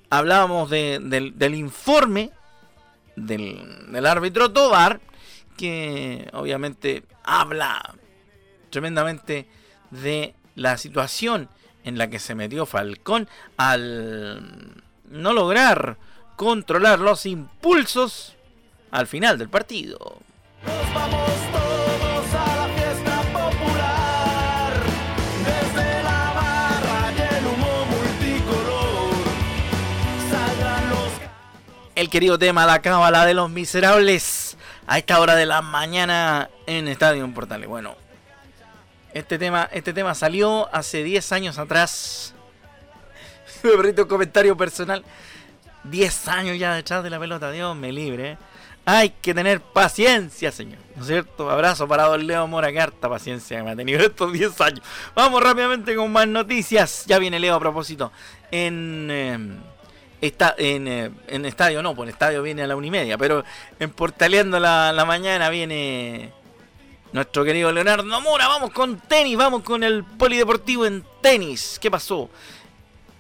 Hablábamos 0.10 0.70
del, 0.70 1.56
informe 1.56 2.32
del, 3.16 3.92
del 3.92 4.06
árbitro 4.06 4.52
Tobar, 4.52 5.02
que 5.58 6.30
obviamente 6.34 7.04
habla 7.24 7.96
tremendamente 8.70 9.48
de 9.92 10.36
la 10.56 10.78
situación 10.78 11.50
en 11.84 11.98
la 11.98 12.10
que 12.10 12.20
se 12.20 12.36
metió 12.36 12.66
Falcón 12.66 13.28
al 13.58 14.84
no 15.10 15.34
lograr 15.34 15.98
controlar 16.36 17.00
los 17.00 17.26
impulsos 17.26 18.36
al 18.92 19.08
final 19.08 19.38
del 19.38 19.50
partido. 19.50 20.18
Nos 20.66 20.94
vamos 20.94 21.30
todos 21.52 22.34
a 22.34 22.56
la 22.56 22.74
fiesta 22.76 23.22
popular. 23.22 24.74
Desde 25.46 26.04
la 26.04 26.34
barra 26.34 27.12
y 27.12 27.36
el 27.36 27.46
humo 27.46 27.86
multicolor. 27.86 29.14
Saldrán 30.30 30.90
los. 30.90 31.12
El 31.96 32.10
querido 32.10 32.38
tema 32.40 32.66
La 32.66 32.82
Cábala 32.82 33.26
de 33.26 33.34
los 33.34 33.50
Miserables. 33.50 34.58
A 34.88 34.98
esta 34.98 35.20
hora 35.20 35.36
de 35.36 35.46
la 35.46 35.62
mañana 35.62 36.50
en 36.66 36.88
Estadio 36.88 37.32
Portales. 37.32 37.70
Bueno, 37.70 37.96
este 39.14 39.38
tema, 39.38 39.70
este 39.72 39.94
tema 39.94 40.16
salió 40.16 40.74
hace 40.74 41.04
10 41.04 41.32
años 41.32 41.60
atrás. 41.60 42.34
Me 43.64 43.72
un 43.72 44.08
comentario 44.08 44.58
personal. 44.58 45.04
10 45.84 46.28
años 46.28 46.58
ya 46.58 46.74
detrás 46.74 47.04
de 47.04 47.10
la 47.10 47.20
pelota, 47.20 47.52
Dios 47.52 47.76
me 47.76 47.92
libre. 47.92 48.38
¿Eh? 48.90 48.98
Hay 48.98 49.10
que 49.22 49.34
tener 49.34 49.62
paciencia, 49.62 50.52
señor. 50.52 50.80
¿No 50.96 51.02
es 51.02 51.08
cierto? 51.08 51.50
Abrazo 51.50 51.88
para 51.88 52.04
don 52.04 52.26
Leo 52.26 52.48
Mora, 52.48 52.72
que 52.72 52.80
harta 52.80 53.08
paciencia 53.10 53.58
que 53.58 53.64
me 53.64 53.72
ha 53.72 53.76
tenido 53.76 54.00
estos 54.06 54.32
10 54.32 54.60
años. 54.62 54.82
Vamos 55.16 55.42
rápidamente 55.42 55.96
con 55.96 56.12
más 56.12 56.28
noticias. 56.28 57.06
Ya 57.08 57.20
viene 57.20 57.40
Leo 57.40 57.56
a 57.56 57.60
propósito. 57.60 58.12
En. 58.52 59.10
Em, 59.12 59.58
eh, 60.22 61.12
en, 61.28 61.46
estadio, 61.46 61.82
no, 61.82 61.96
pues 61.96 62.10
en 62.10 62.14
estadio 62.14 62.44
viene 62.44 62.64
a 62.64 62.68
la 62.68 62.76
una 62.76 62.88
y 62.88 62.92
media, 62.92 63.18
pero 63.18 63.46
en 63.80 63.90
Portaleando 63.92 64.60
la, 64.60 64.92
la 64.92 65.06
mañana 65.06 65.50
viene 65.50 66.34
nuestro 67.14 67.46
querido 67.46 67.72
Leonardo 67.72 68.20
Mora. 68.20 68.50
Vamos 68.50 68.72
con 68.72 69.00
tenis, 69.00 69.38
vamos 69.38 69.64
con 69.64 69.82
el 69.82 70.04
polideportivo 70.04 70.86
en 70.86 71.06
tenis. 71.22 71.80
¿Qué 71.82 71.90
pasó? 71.90 72.30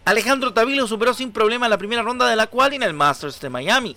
Alejandro 0.04 0.52
Tavilo 0.54 0.88
superó 0.88 1.14
sin 1.14 1.32
problema 1.32 1.70
la 1.70 1.78
primera 1.78 2.02
ronda 2.02 2.28
de 2.28 2.36
la 2.36 2.48
cual 2.48 2.74
en 2.74 2.84
el 2.84 2.94
Masters 2.94 3.40
de 3.40 3.50
Miami 3.50 3.96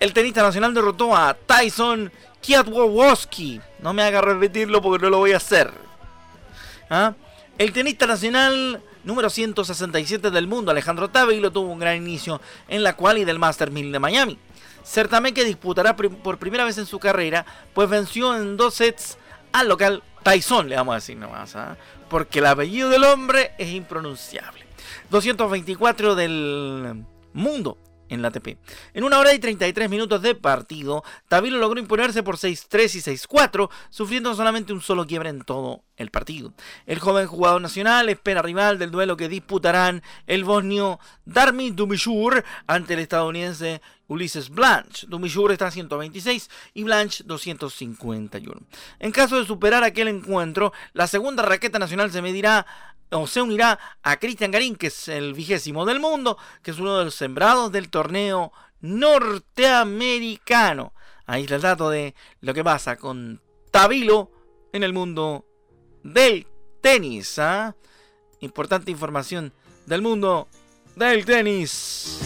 el 0.00 0.14
tenista 0.14 0.42
nacional 0.42 0.72
derrotó 0.72 1.14
a 1.14 1.34
Tyson 1.34 2.10
Kiatwowski. 2.40 3.60
No 3.80 3.92
me 3.92 4.02
haga 4.02 4.22
repetirlo 4.22 4.80
porque 4.80 5.04
no 5.04 5.10
lo 5.10 5.18
voy 5.18 5.32
a 5.32 5.36
hacer. 5.36 5.70
¿Ah? 6.88 7.12
El 7.58 7.72
tenista 7.72 8.06
nacional 8.06 8.82
número 9.04 9.28
167 9.28 10.30
del 10.30 10.46
mundo, 10.46 10.70
Alejandro 10.70 11.08
Tavilo, 11.08 11.52
tuvo 11.52 11.70
un 11.70 11.78
gran 11.78 11.96
inicio 11.96 12.40
en 12.68 12.82
la 12.82 12.96
quali 12.96 13.24
del 13.26 13.38
Master 13.38 13.70
1000 13.70 13.92
de 13.92 13.98
Miami. 13.98 14.38
Certamen 14.82 15.34
que 15.34 15.44
disputará 15.44 15.94
por 15.94 16.38
primera 16.38 16.64
vez 16.64 16.78
en 16.78 16.86
su 16.86 16.98
carrera, 16.98 17.44
pues 17.74 17.88
venció 17.88 18.34
en 18.34 18.56
dos 18.56 18.74
sets 18.74 19.18
al 19.52 19.68
local 19.68 20.02
Tyson, 20.22 20.68
le 20.68 20.76
vamos 20.76 20.92
a 20.92 20.96
decir 20.96 21.16
nomás, 21.18 21.54
¿ah? 21.56 21.76
porque 22.08 22.38
el 22.38 22.46
apellido 22.46 22.88
del 22.88 23.04
hombre 23.04 23.52
es 23.58 23.68
impronunciable. 23.68 24.64
224 25.10 26.14
del 26.14 27.04
mundo 27.34 27.76
en 28.10 28.22
la 28.22 28.28
ATP. 28.28 28.58
En 28.92 29.04
una 29.04 29.18
hora 29.18 29.32
y 29.32 29.38
33 29.38 29.88
minutos 29.88 30.20
de 30.20 30.34
partido, 30.34 31.02
Tavilo 31.28 31.58
logró 31.58 31.80
imponerse 31.80 32.22
por 32.22 32.36
6-3 32.36 32.94
y 32.96 33.26
6-4, 33.26 33.70
sufriendo 33.88 34.34
solamente 34.34 34.72
un 34.72 34.82
solo 34.82 35.06
quiebre 35.06 35.30
en 35.30 35.40
todo 35.40 35.84
el 36.00 36.10
partido. 36.10 36.52
El 36.86 36.98
joven 36.98 37.26
jugador 37.26 37.60
nacional 37.60 38.08
espera 38.08 38.40
rival 38.42 38.78
del 38.78 38.90
duelo 38.90 39.16
que 39.16 39.28
disputarán 39.28 40.02
el 40.26 40.44
bosnio 40.44 40.98
Darmi 41.26 41.70
Dumishur 41.70 42.42
ante 42.66 42.94
el 42.94 43.00
estadounidense 43.00 43.82
Ulises 44.08 44.48
Blanche. 44.48 45.06
Dumishur 45.06 45.52
está 45.52 45.66
a 45.66 45.70
126 45.70 46.48
y 46.74 46.84
Blanche 46.84 47.22
251. 47.24 48.62
En 48.98 49.12
caso 49.12 49.38
de 49.38 49.46
superar 49.46 49.84
aquel 49.84 50.08
encuentro, 50.08 50.72
la 50.94 51.06
segunda 51.06 51.42
raqueta 51.42 51.78
nacional 51.78 52.10
se 52.10 52.22
medirá 52.22 52.66
o 53.10 53.26
se 53.26 53.42
unirá 53.42 53.78
a 54.02 54.16
Cristian 54.18 54.52
Garín, 54.52 54.76
que 54.76 54.86
es 54.86 55.08
el 55.08 55.34
vigésimo 55.34 55.84
del 55.84 56.00
mundo, 56.00 56.38
que 56.62 56.70
es 56.70 56.78
uno 56.78 56.96
de 56.96 57.04
los 57.04 57.14
sembrados 57.14 57.70
del 57.72 57.90
torneo 57.90 58.54
norteamericano. 58.80 60.94
Ahí 61.26 61.42
está 61.42 61.56
el 61.56 61.62
dato 61.62 61.90
de 61.90 62.14
lo 62.40 62.54
que 62.54 62.64
pasa 62.64 62.96
con 62.96 63.42
Tabilo 63.70 64.30
en 64.72 64.82
el 64.82 64.94
mundo 64.94 65.44
del 66.02 66.46
tenis. 66.80 67.38
¿ah? 67.38 67.74
Importante 68.40 68.90
información 68.90 69.52
del 69.86 70.02
mundo 70.02 70.48
del 70.96 71.24
tenis. 71.24 72.18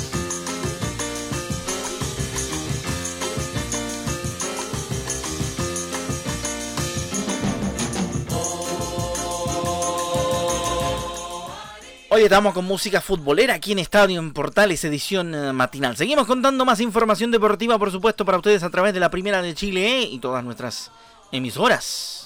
Hoy 12.10 12.22
estamos 12.22 12.54
con 12.54 12.64
música 12.64 13.00
futbolera 13.00 13.54
aquí 13.54 13.72
en 13.72 13.80
Estadio 13.80 14.20
en 14.20 14.32
Portales, 14.32 14.84
edición 14.84 15.34
eh, 15.34 15.52
matinal. 15.52 15.96
Seguimos 15.96 16.28
contando 16.28 16.64
más 16.64 16.78
información 16.78 17.32
deportiva, 17.32 17.76
por 17.76 17.90
supuesto, 17.90 18.24
para 18.24 18.38
ustedes 18.38 18.62
a 18.62 18.70
través 18.70 18.94
de 18.94 19.00
la 19.00 19.10
Primera 19.10 19.42
de 19.42 19.52
Chile 19.52 20.02
y 20.02 20.20
todas 20.20 20.44
nuestras 20.44 20.92
emisoras 21.32 22.23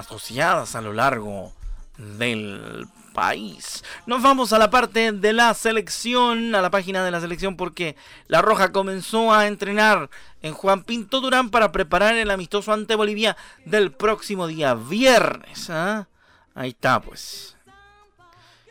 asociadas 0.00 0.74
a 0.74 0.80
lo 0.80 0.92
largo 0.92 1.52
del 1.96 2.88
país. 3.12 3.84
Nos 4.06 4.22
vamos 4.22 4.52
a 4.52 4.58
la 4.58 4.70
parte 4.70 5.12
de 5.12 5.32
la 5.32 5.52
selección, 5.54 6.54
a 6.54 6.62
la 6.62 6.70
página 6.70 7.04
de 7.04 7.10
la 7.10 7.20
selección, 7.20 7.56
porque 7.56 7.96
La 8.28 8.42
Roja 8.42 8.72
comenzó 8.72 9.32
a 9.32 9.46
entrenar 9.46 10.10
en 10.42 10.54
Juan 10.54 10.84
Pinto 10.84 11.20
Durán 11.20 11.50
para 11.50 11.72
preparar 11.72 12.16
el 12.16 12.30
amistoso 12.30 12.72
ante 12.72 12.94
Bolivia 12.94 13.36
del 13.64 13.92
próximo 13.92 14.46
día 14.46 14.74
viernes. 14.74 15.68
¿ah? 15.70 16.08
Ahí 16.54 16.70
está, 16.70 17.00
pues. 17.00 17.56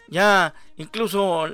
Ya 0.07 0.53
incluso 0.77 1.47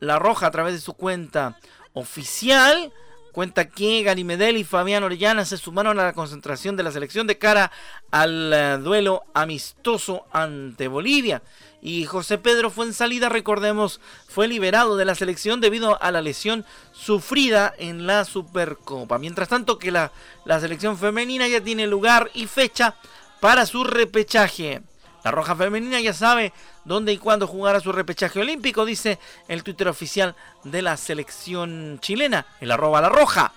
La 0.00 0.18
Roja 0.18 0.46
a 0.46 0.50
través 0.50 0.74
de 0.74 0.80
su 0.80 0.94
cuenta 0.94 1.56
oficial 1.92 2.92
cuenta 3.36 3.68
que 3.68 4.02
Gary 4.02 4.24
Medel 4.24 4.56
y 4.56 4.64
Fabián 4.64 5.04
Orellana 5.04 5.44
se 5.44 5.58
sumaron 5.58 6.00
a 6.00 6.04
la 6.04 6.14
concentración 6.14 6.74
de 6.74 6.82
la 6.82 6.90
selección 6.90 7.26
de 7.26 7.36
cara 7.36 7.70
al 8.10 8.50
eh, 8.50 8.78
duelo 8.78 9.24
amistoso 9.34 10.24
ante 10.32 10.88
Bolivia. 10.88 11.42
Y 11.82 12.06
José 12.06 12.38
Pedro 12.38 12.70
fue 12.70 12.86
en 12.86 12.94
salida, 12.94 13.28
recordemos, 13.28 14.00
fue 14.26 14.48
liberado 14.48 14.96
de 14.96 15.04
la 15.04 15.14
selección 15.14 15.60
debido 15.60 16.02
a 16.02 16.10
la 16.12 16.22
lesión 16.22 16.64
sufrida 16.92 17.74
en 17.76 18.06
la 18.06 18.24
Supercopa. 18.24 19.18
Mientras 19.18 19.50
tanto 19.50 19.78
que 19.78 19.90
la, 19.90 20.12
la 20.46 20.58
selección 20.58 20.96
femenina 20.96 21.46
ya 21.46 21.60
tiene 21.60 21.86
lugar 21.86 22.30
y 22.32 22.46
fecha 22.46 22.94
para 23.40 23.66
su 23.66 23.84
repechaje. 23.84 24.80
La 25.26 25.32
Roja 25.32 25.56
Femenina 25.56 25.98
ya 25.98 26.12
sabe 26.12 26.52
dónde 26.84 27.12
y 27.12 27.18
cuándo 27.18 27.48
jugará 27.48 27.80
su 27.80 27.90
repechaje 27.90 28.38
olímpico, 28.38 28.84
dice 28.84 29.18
el 29.48 29.64
Twitter 29.64 29.88
oficial 29.88 30.36
de 30.62 30.82
la 30.82 30.96
selección 30.96 31.98
chilena, 32.00 32.46
el 32.60 32.70
arroba 32.70 33.00
La 33.00 33.08
Roja. 33.08 33.52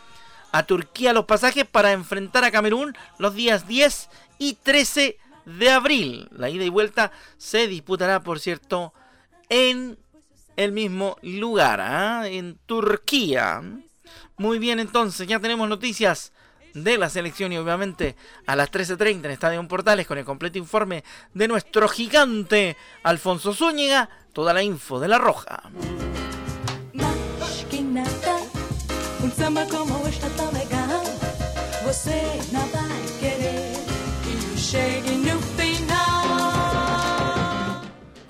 A 0.52 0.64
Turquía 0.64 1.14
los 1.14 1.26
pasajes 1.26 1.68
para 1.68 1.92
enfrentar 1.92 2.44
a 2.44 2.50
Camerún 2.50 2.98
los 3.20 3.36
días 3.36 3.68
10 3.68 4.10
y 4.40 4.54
13 4.56 5.20
de 5.46 5.70
abril. 5.70 6.28
La 6.32 6.50
ida 6.50 6.64
y 6.64 6.70
vuelta 6.70 7.12
se 7.38 7.68
disputará, 7.68 8.22
por 8.22 8.40
cierto, 8.40 8.92
en 9.48 10.00
el 10.56 10.72
mismo 10.72 11.18
lugar, 11.22 11.82
¿ah? 11.82 12.28
en 12.28 12.58
Turquía. 12.66 13.62
Muy 14.38 14.58
bien, 14.58 14.80
entonces 14.80 15.28
ya 15.28 15.40
tenemos 15.40 15.70
noticias 15.70 16.34
de 16.74 16.98
la 16.98 17.10
selección 17.10 17.52
y 17.52 17.58
obviamente 17.58 18.16
a 18.46 18.56
las 18.56 18.72
13.30 18.72 19.26
en 19.26 19.32
Estadio 19.32 19.68
Portales 19.68 20.08
con 20.08 20.18
el 20.18 20.26
completo 20.26 20.58
informe 20.58 21.04
de 21.34 21.48
nuestro 21.48 21.88
gigante 21.88 22.78
Alfonso 23.04 23.54
Zúñiga, 23.54 24.10
toda 24.34 24.54
la 24.54 24.64
info 24.64 25.00
de 25.00 25.08
la 25.08 25.18
Roja. 25.18 25.64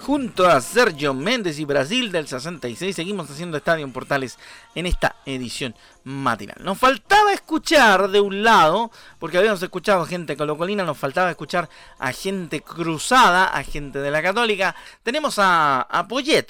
Junto 0.10 0.48
a 0.48 0.60
Sergio 0.60 1.13
Méndez 1.13 1.60
y 1.60 1.66
Brasil 1.66 2.12
del 2.12 2.28
66. 2.28 2.96
Seguimos 2.96 3.30
haciendo 3.30 3.58
Estadio 3.58 3.86
en 3.86 3.92
Portales 3.92 4.39
en 4.74 4.88
esta 4.88 5.18
edición 5.24 5.75
matinal. 6.04 6.58
Nos 6.62 6.80
faltaba 6.80 7.32
escuchar 7.32 8.10
de 8.10 8.20
un 8.20 8.42
lado, 8.42 8.89
porque 9.20 9.38
habíamos 9.38 9.62
escuchado 9.62 10.08
gente 10.08 10.36
colocolina, 10.36 10.84
nos 10.84 10.98
faltaba 10.98 11.30
escuchar 11.30 11.70
a 12.00 12.12
gente 12.12 12.62
cruzada, 12.62 13.46
a 13.46 13.62
gente 13.62 14.00
de 14.00 14.10
la 14.10 14.24
Católica. 14.24 14.75
Tenemos 15.04 15.38
a, 15.38 15.82
a 15.82 16.08
Poyet. 16.08 16.48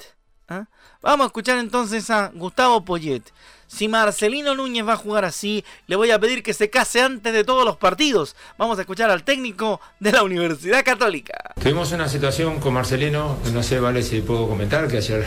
¿ah? 0.48 0.64
Vamos 1.02 1.24
a 1.24 1.26
escuchar 1.26 1.58
entonces 1.58 2.08
a 2.08 2.28
Gustavo 2.28 2.82
Poyet. 2.82 3.24
Si 3.70 3.86
Marcelino 3.86 4.56
Núñez 4.56 4.86
va 4.86 4.94
a 4.94 4.96
jugar 4.96 5.24
así, 5.24 5.64
le 5.86 5.94
voy 5.94 6.10
a 6.10 6.18
pedir 6.18 6.42
que 6.42 6.52
se 6.52 6.70
case 6.70 7.02
antes 7.02 7.32
de 7.32 7.44
todos 7.44 7.64
los 7.64 7.76
partidos. 7.76 8.34
Vamos 8.58 8.76
a 8.78 8.80
escuchar 8.80 9.10
al 9.10 9.22
técnico 9.22 9.80
de 10.00 10.10
la 10.10 10.24
Universidad 10.24 10.84
Católica. 10.84 11.54
Tuvimos 11.62 11.92
una 11.92 12.08
situación 12.08 12.58
con 12.58 12.74
Marcelino, 12.74 13.38
no 13.52 13.62
sé, 13.62 13.78
vale 13.78 14.02
si 14.02 14.22
puedo 14.22 14.48
comentar, 14.48 14.88
que 14.88 14.96
ayer 14.96 15.24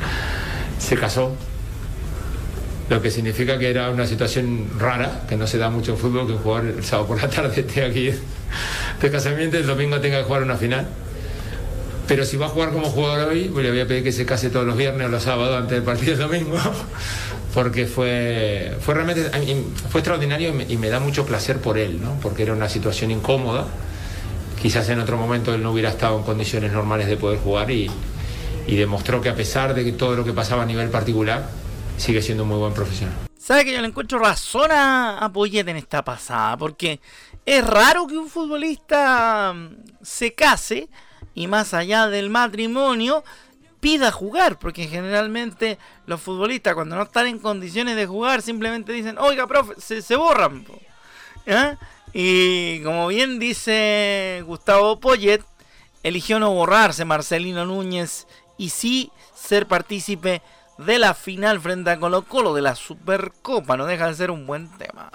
se 0.78 0.96
casó. 0.96 1.34
Lo 2.90 3.00
que 3.00 3.10
significa 3.10 3.58
que 3.58 3.70
era 3.70 3.88
una 3.88 4.06
situación 4.06 4.68
rara, 4.78 5.22
que 5.26 5.36
no 5.36 5.46
se 5.46 5.56
da 5.56 5.70
mucho 5.70 5.92
en 5.92 5.98
fútbol, 5.98 6.26
que 6.26 6.34
un 6.34 6.40
jugador 6.40 6.66
el 6.66 6.84
sábado 6.84 7.08
por 7.08 7.22
la 7.22 7.30
tarde 7.30 7.62
esté 7.62 7.84
aquí 7.84 8.10
de 9.00 9.10
casamiento 9.10 9.56
y 9.56 9.60
el 9.60 9.66
domingo 9.66 9.98
tenga 9.98 10.18
que 10.18 10.24
jugar 10.24 10.42
una 10.42 10.58
final. 10.58 10.86
Pero 12.10 12.24
si 12.24 12.36
va 12.36 12.46
a 12.46 12.48
jugar 12.48 12.72
como 12.72 12.90
jugador 12.90 13.28
hoy, 13.28 13.48
pues 13.52 13.64
le 13.64 13.70
voy 13.70 13.78
a 13.78 13.86
pedir 13.86 14.02
que 14.02 14.10
se 14.10 14.26
case 14.26 14.50
todos 14.50 14.66
los 14.66 14.76
viernes 14.76 15.06
o 15.06 15.10
los 15.10 15.22
sábados 15.22 15.56
antes 15.56 15.76
del 15.76 15.84
partido 15.84 16.16
del 16.16 16.26
domingo, 16.26 16.58
porque 17.54 17.86
fue, 17.86 18.76
fue 18.80 18.94
realmente 18.94 19.30
fue 19.90 20.00
extraordinario 20.00 20.52
y 20.68 20.76
me, 20.76 20.88
da 20.88 20.98
mucho 20.98 21.24
placer 21.24 21.60
por 21.60 21.78
él, 21.78 22.02
¿no? 22.02 22.18
porque 22.20 22.42
era 22.42 22.52
una 22.52 22.68
situación 22.68 23.12
incómoda. 23.12 23.64
Quizás 24.60 24.88
en 24.88 24.98
otro 24.98 25.18
momento 25.18 25.54
él 25.54 25.62
no 25.62 25.70
hubiera 25.70 25.90
estado 25.90 26.18
en 26.18 26.24
condiciones 26.24 26.72
normales 26.72 27.06
de 27.06 27.16
poder 27.16 27.38
jugar 27.38 27.70
y, 27.70 27.88
y 28.66 28.74
demostró 28.74 29.20
que 29.20 29.28
a 29.28 29.36
pesar 29.36 29.72
de 29.72 29.84
que 29.84 29.92
todo 29.92 30.16
lo 30.16 30.24
que 30.24 30.32
pasaba 30.32 30.64
a 30.64 30.66
nivel 30.66 30.90
particular, 30.90 31.48
sigue 31.96 32.22
siendo 32.22 32.42
un 32.42 32.48
muy 32.48 32.58
buen 32.58 32.74
profesional. 32.74 33.14
¿Sabe 33.38 33.64
que 33.64 33.72
yo 33.72 33.80
le 33.80 33.86
encuentro 33.86 34.18
razón 34.18 34.72
a, 34.72 35.24
a 35.24 35.32
en 35.32 35.76
esta 35.76 36.04
pasada? 36.04 36.56
Porque 36.56 36.98
es 37.46 37.64
raro 37.64 38.08
que 38.08 38.18
un 38.18 38.28
futbolista 38.28 39.54
se 40.02 40.34
case 40.34 40.88
y 41.34 41.46
más 41.46 41.74
allá 41.74 42.08
del 42.08 42.30
matrimonio 42.30 43.24
pida 43.80 44.12
jugar, 44.12 44.58
porque 44.58 44.86
generalmente 44.86 45.78
los 46.06 46.20
futbolistas 46.20 46.74
cuando 46.74 46.96
no 46.96 47.02
están 47.02 47.26
en 47.26 47.38
condiciones 47.38 47.96
de 47.96 48.06
jugar 48.06 48.42
simplemente 48.42 48.92
dicen, 48.92 49.18
oiga, 49.18 49.46
profe, 49.46 49.80
se, 49.80 50.16
borran. 50.16 50.64
Y 52.12 52.82
como 52.82 53.08
bien 53.08 53.38
dice 53.38 54.42
Gustavo 54.46 55.00
Poyet, 55.00 55.42
eligió 56.02 56.38
no 56.38 56.52
borrarse 56.52 57.04
Marcelino 57.04 57.64
Núñez 57.64 58.26
y 58.58 58.70
sí 58.70 59.10
ser 59.34 59.66
partícipe 59.66 60.42
de 60.78 60.98
la 60.98 61.14
final 61.14 61.60
frente 61.60 61.90
a 61.90 61.98
Colo 61.98 62.22
Colo 62.22 62.54
de 62.54 62.62
la 62.62 62.74
Supercopa. 62.74 63.76
No 63.76 63.86
deja 63.86 64.08
de 64.08 64.14
ser 64.14 64.30
un 64.30 64.46
buen 64.46 64.68
tema. 64.76 65.10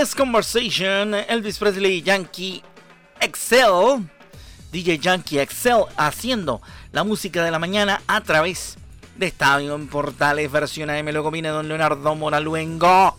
Littlest 0.00 0.16
Conversation, 0.16 1.14
Elvis 1.28 1.58
Presley 1.58 2.00
Yankee 2.00 2.62
Excel, 3.20 4.08
DJ 4.72 4.98
Yankee 4.98 5.40
Excel 5.40 5.84
haciendo 5.94 6.62
la 6.90 7.04
música 7.04 7.44
de 7.44 7.50
la 7.50 7.58
mañana 7.58 8.00
a 8.06 8.22
través 8.22 8.78
de 9.16 9.26
Estadio 9.26 9.74
en 9.74 9.88
Portales, 9.88 10.50
versión 10.50 10.88
AM, 10.88 11.10
luego 11.10 11.30
viene 11.30 11.50
Don 11.50 11.68
Leonardo 11.68 12.14
Mora 12.14 12.40
Luengo. 12.40 13.14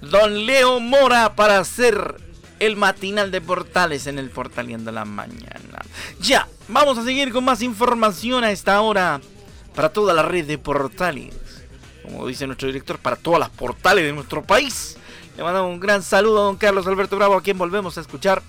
Don 0.00 0.44
Leo 0.44 0.80
Mora 0.80 1.36
para 1.36 1.60
hacer 1.60 2.16
el 2.58 2.74
matinal 2.74 3.30
de 3.30 3.40
Portales 3.40 4.08
en 4.08 4.18
el 4.18 4.30
Portaleando 4.30 4.90
la 4.90 5.04
Mañana. 5.04 5.84
Ya, 6.18 6.48
vamos 6.66 6.98
a 6.98 7.04
seguir 7.04 7.32
con 7.32 7.44
más 7.44 7.62
información 7.62 8.42
a 8.42 8.50
esta 8.50 8.80
hora 8.80 9.20
para 9.72 9.90
toda 9.90 10.12
la 10.12 10.22
red 10.22 10.46
de 10.46 10.58
portales. 10.58 11.45
Como 12.06 12.26
dice 12.26 12.46
nuestro 12.46 12.68
director, 12.68 12.98
para 12.98 13.16
todas 13.16 13.40
las 13.40 13.50
portales 13.50 14.04
de 14.04 14.12
nuestro 14.12 14.42
país. 14.42 14.96
Le 15.36 15.42
mandamos 15.42 15.70
un 15.70 15.80
gran 15.80 16.02
saludo 16.02 16.40
a 16.40 16.44
don 16.44 16.56
Carlos 16.56 16.86
Alberto 16.86 17.16
Bravo, 17.16 17.34
a 17.34 17.42
quien 17.42 17.58
volvemos 17.58 17.98
a 17.98 18.00
escuchar 18.00 18.42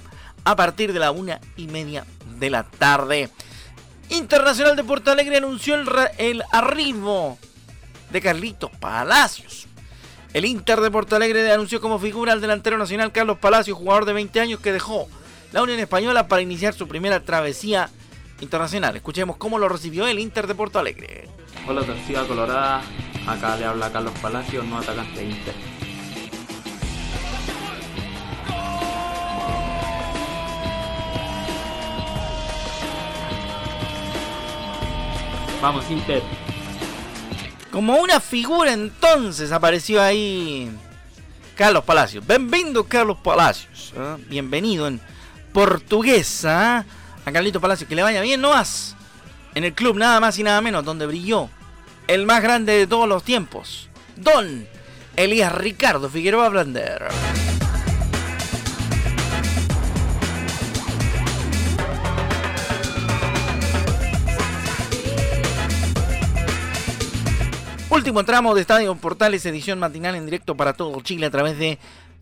a 0.43 0.55
partir 0.55 0.93
de 0.93 0.99
la 0.99 1.11
una 1.11 1.41
y 1.57 1.67
media 1.67 2.05
de 2.39 2.49
la 2.49 2.63
tarde. 2.63 3.29
Internacional 4.09 4.75
de 4.75 4.83
Porto 4.83 5.11
Alegre 5.11 5.37
anunció 5.37 5.75
el, 5.75 5.89
el 6.17 6.43
arribo 6.51 7.37
de 8.11 8.21
Carlitos 8.21 8.71
Palacios. 8.79 9.67
El 10.33 10.45
Inter 10.45 10.79
de 10.79 10.91
Porto 10.91 11.15
Alegre 11.15 11.51
anunció 11.51 11.81
como 11.81 11.99
figura 11.99 12.31
al 12.31 12.41
delantero 12.41 12.77
nacional 12.77 13.11
Carlos 13.11 13.39
Palacios, 13.39 13.77
jugador 13.77 14.05
de 14.05 14.13
20 14.13 14.39
años 14.39 14.59
que 14.59 14.71
dejó 14.71 15.09
la 15.51 15.63
Unión 15.63 15.79
Española 15.79 16.27
para 16.27 16.41
iniciar 16.41 16.73
su 16.73 16.87
primera 16.87 17.21
travesía 17.21 17.89
internacional. 18.41 18.95
Escuchemos 18.95 19.37
cómo 19.37 19.59
lo 19.59 19.69
recibió 19.69 20.07
el 20.07 20.19
Inter 20.19 20.47
de 20.47 20.55
Porto 20.55 20.79
Alegre. 20.79 21.29
Hola, 21.67 21.83
torcida 21.83 22.25
colorada. 22.25 22.81
Acá 23.27 23.57
le 23.57 23.65
habla 23.65 23.91
Carlos 23.91 24.13
Palacios, 24.21 24.65
no 24.65 24.77
atacante 24.77 25.23
Inter. 25.23 25.53
Vamos, 35.61 35.89
Inter. 35.89 36.21
Como 37.71 37.97
una 37.97 38.19
figura 38.19 38.73
entonces 38.73 39.51
apareció 39.51 40.01
ahí 40.01 40.71
Carlos 41.55 41.83
Palacios. 41.83 42.25
Bienvenido 42.25 42.85
Carlos 42.85 43.17
Palacios. 43.23 43.93
¿eh? 43.97 44.15
Bienvenido 44.29 44.87
en 44.87 45.01
portuguesa 45.51 46.85
a 47.27 47.31
Carlito 47.33 47.59
Palacios. 47.59 47.89
Que 47.89 47.95
le 47.95 48.03
vaya 48.03 48.21
bien 48.21 48.41
no 48.41 48.51
más. 48.51 48.95
En 49.53 49.63
el 49.63 49.73
club 49.73 49.97
nada 49.97 50.19
más 50.19 50.39
y 50.39 50.43
nada 50.43 50.61
menos 50.61 50.85
donde 50.85 51.05
brilló 51.05 51.49
el 52.07 52.25
más 52.25 52.41
grande 52.41 52.73
de 52.73 52.87
todos 52.87 53.07
los 53.07 53.23
tiempos. 53.23 53.89
Don 54.15 54.65
Elías 55.15 55.53
Ricardo 55.53 56.09
Figueroa 56.09 56.47
Blander. 56.49 57.07
Último 67.89 68.23
tramo 68.23 68.53
de 68.53 68.61
Estadio 68.61 68.95
Portales, 68.95 69.45
edición 69.45 69.79
matinal 69.79 70.15
en 70.15 70.25
directo 70.25 70.55
para 70.55 70.73
todo 70.73 71.01
Chile 71.01 71.25
a 71.25 71.31
través 71.31 71.57
de 71.57 71.79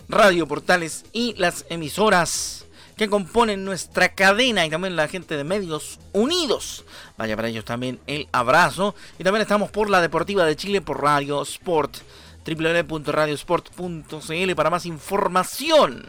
Radio 0.07 0.47
Portales 0.47 1.05
y 1.11 1.35
las 1.37 1.65
emisoras 1.69 2.64
que 2.95 3.09
componen 3.09 3.65
nuestra 3.65 4.09
cadena 4.09 4.63
y 4.65 4.69
también 4.69 4.95
la 4.95 5.07
gente 5.07 5.35
de 5.37 5.43
Medios 5.43 5.99
Unidos. 6.13 6.85
Vaya 7.17 7.35
para 7.35 7.47
ellos 7.49 7.65
también 7.65 7.99
el 8.07 8.27
abrazo. 8.31 8.95
Y 9.19 9.23
también 9.23 9.41
estamos 9.41 9.71
por 9.71 9.89
la 9.89 10.01
Deportiva 10.01 10.45
de 10.45 10.55
Chile 10.55 10.81
por 10.81 11.01
Radio 11.01 11.41
Sport, 11.41 11.97
www.radiosport.cl 12.45 14.55
para 14.55 14.69
más 14.69 14.85
información. 14.85 16.07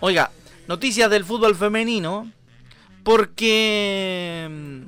Oiga, 0.00 0.30
noticias 0.68 1.10
del 1.10 1.24
fútbol 1.24 1.56
femenino, 1.56 2.30
porque 3.02 4.86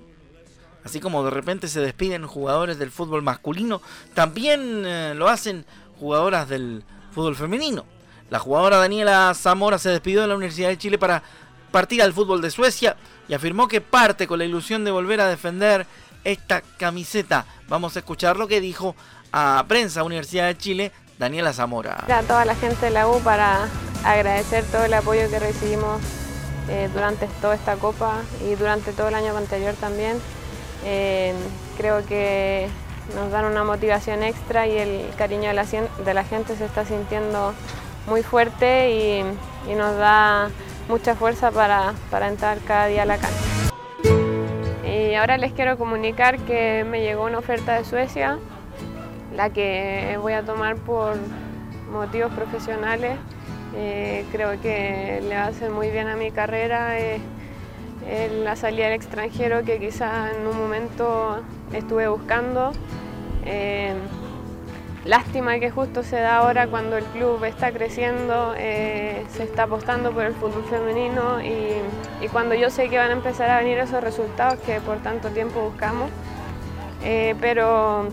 Así 0.85 1.01
como 1.01 1.25
de 1.25 1.31
repente 1.31 1.69
se 1.69 1.81
despiden 1.81 2.27
jugadores 2.27 2.79
del 2.79 2.91
fútbol 2.91 3.23
masculino, 3.23 3.83
también 4.15 4.85
eh, 4.87 5.15
lo 5.15 5.29
hacen 5.29 5.67
jugadoras 5.99 6.49
del 6.49 6.85
fútbol 7.13 7.37
femenino. 7.37 7.85
La 8.31 8.38
jugadora 8.38 8.79
Daniela 8.79 9.33
Zamora 9.35 9.79
se 9.79 9.90
despidió 9.90 10.21
de 10.23 10.29
la 10.29 10.37
Universidad 10.37 10.69
de 10.69 10.79
Chile 10.79 10.99
para 10.99 11.23
partir 11.73 12.01
al 12.01 12.12
fútbol 12.12 12.40
de 12.40 12.51
Suecia 12.51 12.97
y 13.29 13.35
afirmó 13.35 13.66
que 13.66 13.81
parte 13.81 14.29
con 14.29 14.38
la 14.38 14.45
ilusión 14.45 14.85
de 14.85 14.93
volver 14.93 15.21
a 15.21 15.27
defender 15.27 15.85
esta 16.23 16.62
camiseta. 16.79 17.45
Vamos 17.69 17.97
a 17.97 17.99
escuchar 17.99 18.37
lo 18.37 18.47
que 18.47 18.61
dijo 18.61 18.95
a 19.33 19.64
Prensa 19.66 20.05
Universidad 20.05 20.47
de 20.47 20.57
Chile 20.57 20.93
Daniela 21.19 21.53
Zamora. 21.53 22.05
A 22.09 22.23
toda 22.23 22.45
la 22.45 22.55
gente 22.55 22.87
de 22.87 22.93
la 22.93 23.09
U 23.09 23.21
para 23.21 23.69
agradecer 24.05 24.64
todo 24.66 24.85
el 24.85 24.95
apoyo 24.95 25.29
que 25.29 25.38
recibimos 25.40 26.01
eh, 26.69 26.88
durante 26.95 27.27
toda 27.40 27.57
esta 27.57 27.77
copa 27.77 28.19
y 28.49 28.55
durante 28.55 28.93
todo 28.93 29.09
el 29.09 29.14
año 29.14 29.37
anterior 29.37 29.75
también. 29.75 30.19
Eh, 30.85 31.35
creo 31.77 32.07
que 32.07 32.69
nos 33.16 33.33
dan 33.33 33.45
una 33.45 33.64
motivación 33.64 34.23
extra 34.23 34.69
y 34.69 34.79
el 34.79 35.11
cariño 35.19 35.49
de 35.49 35.55
la, 35.55 35.64
de 35.64 36.14
la 36.14 36.25
gente 36.25 36.57
se 36.57 36.64
está 36.64 36.85
sintiendo 36.85 37.55
muy 38.07 38.23
fuerte 38.23 38.91
y, 38.91 39.75
nos 39.75 39.97
da 39.97 40.51
mucha 40.89 41.15
fuerza 41.15 41.51
para, 41.51 41.95
para, 42.11 42.29
entrar 42.29 42.59
cada 42.67 42.87
día 42.87 43.03
a 43.03 43.07
la 43.07 43.19
cancha. 43.19 43.37
Y 44.85 45.15
ahora 45.15 45.37
les 45.39 45.53
quiero 45.53 45.79
comunicar 45.79 46.39
que 46.41 46.85
me 46.85 47.03
llegó 47.03 47.25
una 47.25 47.39
oferta 47.39 47.75
de 47.75 47.85
Suecia, 47.85 48.39
la 49.37 49.51
que 49.51 50.19
voy 50.21 50.33
a 50.33 50.43
tomar 50.43 50.77
por 50.77 51.17
motivos 51.93 52.33
profesionales. 52.33 53.17
Eh, 53.77 54.25
creo 54.33 54.61
que 54.61 55.21
le 55.23 55.35
va 55.35 55.43
a 55.43 55.47
hacer 55.49 55.71
muy 55.71 55.91
bien 55.91 56.09
a 56.09 56.17
mi 56.17 56.31
carrera. 56.31 56.99
Eh, 56.99 57.21
la 58.43 58.57
salida 58.57 58.87
al 58.87 58.93
extranjero 58.95 59.63
que 59.65 59.79
quizás 59.79 60.35
en 60.35 60.47
un 60.47 60.59
momento 60.59 61.43
estuve 61.73 62.09
buscando. 62.09 62.73
Eh, 63.45 63.95
lástima 65.05 65.59
que 65.59 65.71
justo 65.71 66.03
se 66.03 66.17
da 66.17 66.39
ahora 66.39 66.67
cuando 66.67 66.97
el 66.97 67.05
club 67.05 67.45
está 67.45 67.73
creciendo, 67.73 68.55
eh, 68.57 69.25
se 69.31 69.45
está 69.45 69.65
apostando 69.65 70.13
por 70.13 70.25
el 70.25 70.35
fútbol 70.35 70.65
femenino 70.65 71.41
y, 71.43 72.29
cuando 72.33 72.55
yo 72.55 72.71
sé 72.71 72.89
que 72.89 72.99
van 72.99 73.11
a 73.11 73.15
empezar 73.15 73.51
a 73.51 73.59
venir 73.59 73.79
esos 73.79 74.03
resultados 74.05 74.59
que 74.61 74.81
por 74.81 74.99
tanto 74.99 75.29
tiempo 75.31 75.61
buscamos. 75.61 76.11
Eh, 77.03 77.35
pero 77.41 78.09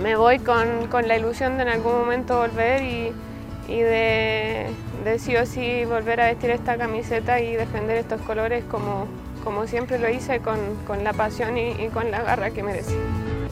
me 0.00 0.14
voy 0.14 0.38
con, 0.38 0.88
con, 0.88 1.08
la 1.08 1.16
ilusión 1.16 1.56
de 1.56 1.62
en 1.62 1.68
algún 1.70 1.92
momento 1.92 2.38
volver 2.38 2.82
y, 2.82 3.12
y 3.66 3.80
de, 3.80 4.66
de 5.04 5.18
sí 5.18 5.36
o 5.36 5.46
sí 5.46 5.84
volver 5.84 6.20
a 6.20 6.26
vestir 6.26 6.50
esta 6.50 6.76
camiseta 6.76 7.40
y 7.40 7.56
defender 7.56 7.96
estos 7.96 8.20
colores 8.22 8.64
como, 8.70 9.06
como 9.44 9.66
siempre 9.66 9.98
lo 9.98 10.08
hice 10.08 10.40
con, 10.40 10.58
con 10.86 11.04
la 11.04 11.12
pasión 11.12 11.56
y, 11.56 11.88
con 11.88 12.10
la 12.10 12.22
garra 12.22 12.50
que 12.50 12.62
merece. 12.62 12.94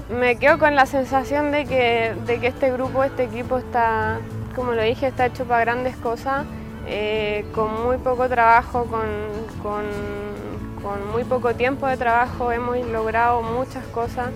Me 0.08 0.36
quedo 0.36 0.58
con 0.58 0.74
la 0.74 0.86
sensación 0.86 1.50
de 1.52 1.66
que, 1.66 2.14
de 2.26 2.40
que 2.40 2.46
este 2.46 2.70
grupo, 2.72 3.04
este 3.04 3.24
equipo 3.24 3.58
está, 3.58 4.20
como 4.56 4.72
lo 4.72 4.82
dije, 4.82 5.06
está 5.06 5.26
hecho 5.26 5.44
para 5.44 5.60
grandes 5.60 5.96
cosas, 5.96 6.46
eh, 6.86 7.44
con 7.54 7.82
muy 7.84 7.98
poco 7.98 8.28
trabajo, 8.28 8.86
con, 8.86 9.06
con, 9.62 9.84
con 10.82 11.10
muy 11.12 11.24
poco 11.24 11.54
tiempo 11.54 11.86
de 11.86 11.96
trabajo 11.96 12.52
hemos 12.52 12.78
logrado 12.86 13.42
muchas 13.42 13.84
cosas. 13.86 14.28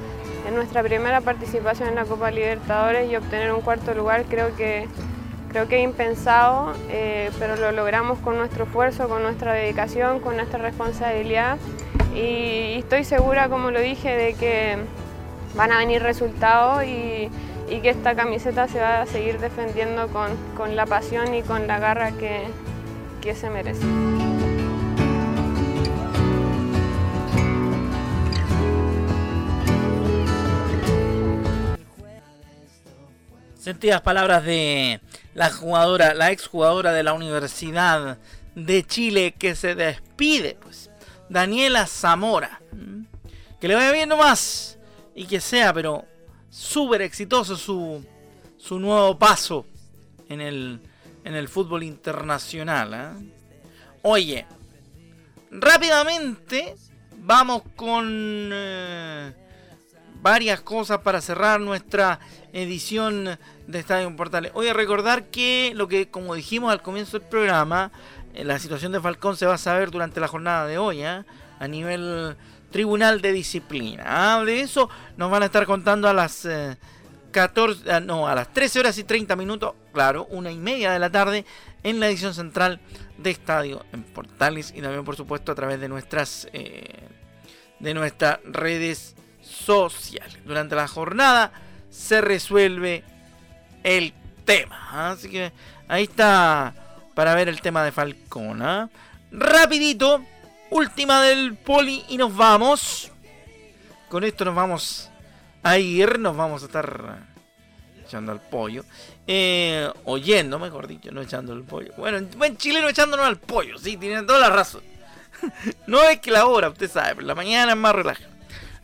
En 0.46 0.56
nuestra 0.56 0.82
primera 0.82 1.20
participación 1.20 1.88
en 1.88 1.94
la 1.94 2.04
Copa 2.04 2.30
Libertadores 2.30 3.11
y 3.11 3.16
obtener 3.16 3.52
un 3.52 3.61
cuarto 3.61 3.94
lugar 3.94 4.24
creo 4.28 4.54
que 4.56 4.88
Creo 5.52 5.68
que 5.68 5.82
impensado, 5.82 6.72
eh, 6.88 7.30
pero 7.38 7.56
lo 7.56 7.72
logramos 7.72 8.18
con 8.20 8.38
nuestro 8.38 8.64
esfuerzo, 8.64 9.06
con 9.06 9.22
nuestra 9.22 9.52
dedicación, 9.52 10.20
con 10.20 10.37
nuestra 10.37 10.58
responsabilidad 10.58 11.58
y, 12.14 12.78
estoy 12.78 13.04
segura, 13.04 13.50
como 13.50 13.70
lo 13.70 13.78
dije, 13.78 14.16
de 14.16 14.32
que 14.32 14.78
van 15.55 15.73
a 15.73 15.79
venir 15.79 16.03
resultados 16.03 16.85
y, 16.85 17.31
que 17.81 17.88
esta 17.88 18.15
camiseta 18.15 18.69
se 18.69 18.81
va 18.81 19.01
a 19.01 19.07
seguir 19.07 19.38
defendiendo 19.38 20.09
con, 20.09 20.77
la 20.77 20.85
pasión 20.85 21.35
y 21.35 21.41
con 21.43 21.67
la 21.67 21.79
garra 21.79 22.12
que, 22.12 22.47
que 23.23 23.35
se 23.35 23.49
merece. 23.49 23.81
Sentidas 33.59 34.03
palabras 34.03 34.45
de 34.45 35.01
la 35.33 35.49
jugadora, 35.49 36.12
la 36.12 36.31
exjugadora 36.31 36.93
de 36.93 37.05
la 37.05 37.15
Universidad 37.15 38.19
de 38.55 38.85
Chile 38.85 39.33
que 39.38 39.55
se 39.55 39.75
despide, 39.75 40.59
pues, 40.61 40.91
Daniela 41.31 41.87
Zamora. 41.87 42.61
Que 43.61 43.69
le 43.69 43.77
vaya 43.77 43.93
bien 43.93 44.11
nomás 44.11 44.79
y 45.14 45.27
que 45.27 45.40
sea, 45.40 45.72
pero 45.72 46.05
súper 46.51 47.03
exitoso 47.03 47.57
su, 47.57 48.05
su 48.57 48.79
nuevo 48.79 49.18
paso 49.18 49.66
en 50.29 50.40
el, 50.40 50.81
en 51.25 51.35
el 51.35 51.48
fútbol 51.48 51.83
internacional. 51.83 52.94
¿eh? 52.94 53.33
Oye, 54.03 54.46
rápidamente 55.51 56.77
vamos 57.18 57.62
con 57.77 58.51
eh, 58.53 59.33
varias 60.20 60.61
cosas 60.61 60.98
para 60.98 61.20
cerrar 61.20 61.61
nuestra 61.61 62.20
edición 62.53 63.38
de 63.66 63.79
Estadio 63.79 64.14
Portales. 64.16 64.53
Hoy 64.55 64.68
a 64.68 64.75
recordar 64.75 65.27
que 65.31 65.72
lo 65.75 65.88
que, 65.88 66.09
como 66.09 66.35
dijimos 66.35 66.72
al 66.72 66.83
comienzo 66.83 67.18
del 67.18 67.29
programa, 67.29 67.92
eh, 68.35 68.44
la 68.44 68.59
situación 68.59 68.92
de 68.92 69.01
Falcón 69.01 69.37
se 69.37 69.46
va 69.46 69.55
a 69.55 69.59
saber 69.59 69.90
durante 69.90 70.20
la 70.20 70.29
jornada 70.29 70.66
de 70.66 70.79
hoy, 70.79 71.03
a 71.03 71.25
nivel 71.68 72.37
tribunal 72.72 73.20
de 73.20 73.32
disciplina. 73.32 74.04
¿ah? 74.06 74.44
De 74.44 74.61
eso 74.61 74.88
nos 75.16 75.30
van 75.30 75.42
a 75.42 75.46
estar 75.46 75.66
contando 75.66 76.08
a 76.08 76.12
las 76.12 76.48
14, 77.30 77.82
eh, 77.87 78.00
no, 78.00 78.26
a 78.26 78.35
las 78.35 78.52
13 78.52 78.80
horas 78.80 78.98
y 78.98 79.04
30 79.04 79.37
minutos 79.37 79.74
claro, 79.92 80.26
una 80.30 80.50
y 80.50 80.58
media 80.58 80.92
de 80.92 80.98
la 80.98 81.11
tarde 81.11 81.44
en 81.82 82.00
la 82.00 82.08
edición 82.08 82.35
central 82.35 82.80
de 83.18 83.30
Estadio 83.30 83.85
en 83.92 84.02
Portales 84.02 84.72
y 84.74 84.80
también 84.80 85.04
por 85.04 85.16
supuesto 85.16 85.52
a 85.52 85.54
través 85.54 85.80
de 85.80 85.88
nuestras 85.88 86.48
eh, 86.52 87.08
de 87.78 87.94
nuestras 87.94 88.38
redes 88.44 89.14
sociales. 89.40 90.38
Durante 90.44 90.74
la 90.74 90.88
jornada 90.88 91.52
se 91.90 92.20
resuelve 92.20 93.04
el 93.82 94.14
tema. 94.44 95.11
Así 95.11 95.28
que 95.28 95.52
ahí 95.88 96.04
está 96.04 96.74
para 97.14 97.35
ver 97.35 97.48
el 97.48 97.61
tema 97.61 97.85
de 97.85 97.92
Falcón. 97.92 98.62
¿ah? 98.62 98.88
Rapidito, 99.30 100.24
última 100.72 101.22
del 101.22 101.54
poli 101.56 102.04
y 102.08 102.16
nos 102.16 102.35
vamos. 102.35 103.11
Con 104.08 104.24
esto 104.24 104.44
nos 104.44 104.54
vamos 104.54 105.11
a 105.62 105.78
ir, 105.78 106.18
nos 106.18 106.37
vamos 106.37 106.62
a 106.62 106.66
estar 106.66 107.18
echando 108.04 108.32
al 108.32 108.40
pollo. 108.40 108.85
Eh, 109.26 109.88
oyendo, 110.04 110.58
mejor 110.58 110.87
dicho, 110.87 111.11
no 111.12 111.20
echando 111.20 111.52
el 111.52 111.62
pollo. 111.62 111.92
Bueno, 111.96 112.18
en 112.18 112.30
buen 112.37 112.56
chileno 112.56 112.88
echándonos 112.88 113.26
al 113.26 113.38
pollo, 113.38 113.78
sí, 113.78 113.96
tienen 113.96 114.26
toda 114.26 114.38
la 114.38 114.50
razón. 114.50 114.82
no 115.87 116.02
es 116.02 116.20
que 116.20 116.30
la 116.30 116.46
hora, 116.46 116.68
usted 116.68 116.90
sabe, 116.90 117.22
la 117.22 117.35
mañana 117.35 117.72
es 117.72 117.78
más 117.78 117.94
relajada. 117.94 118.30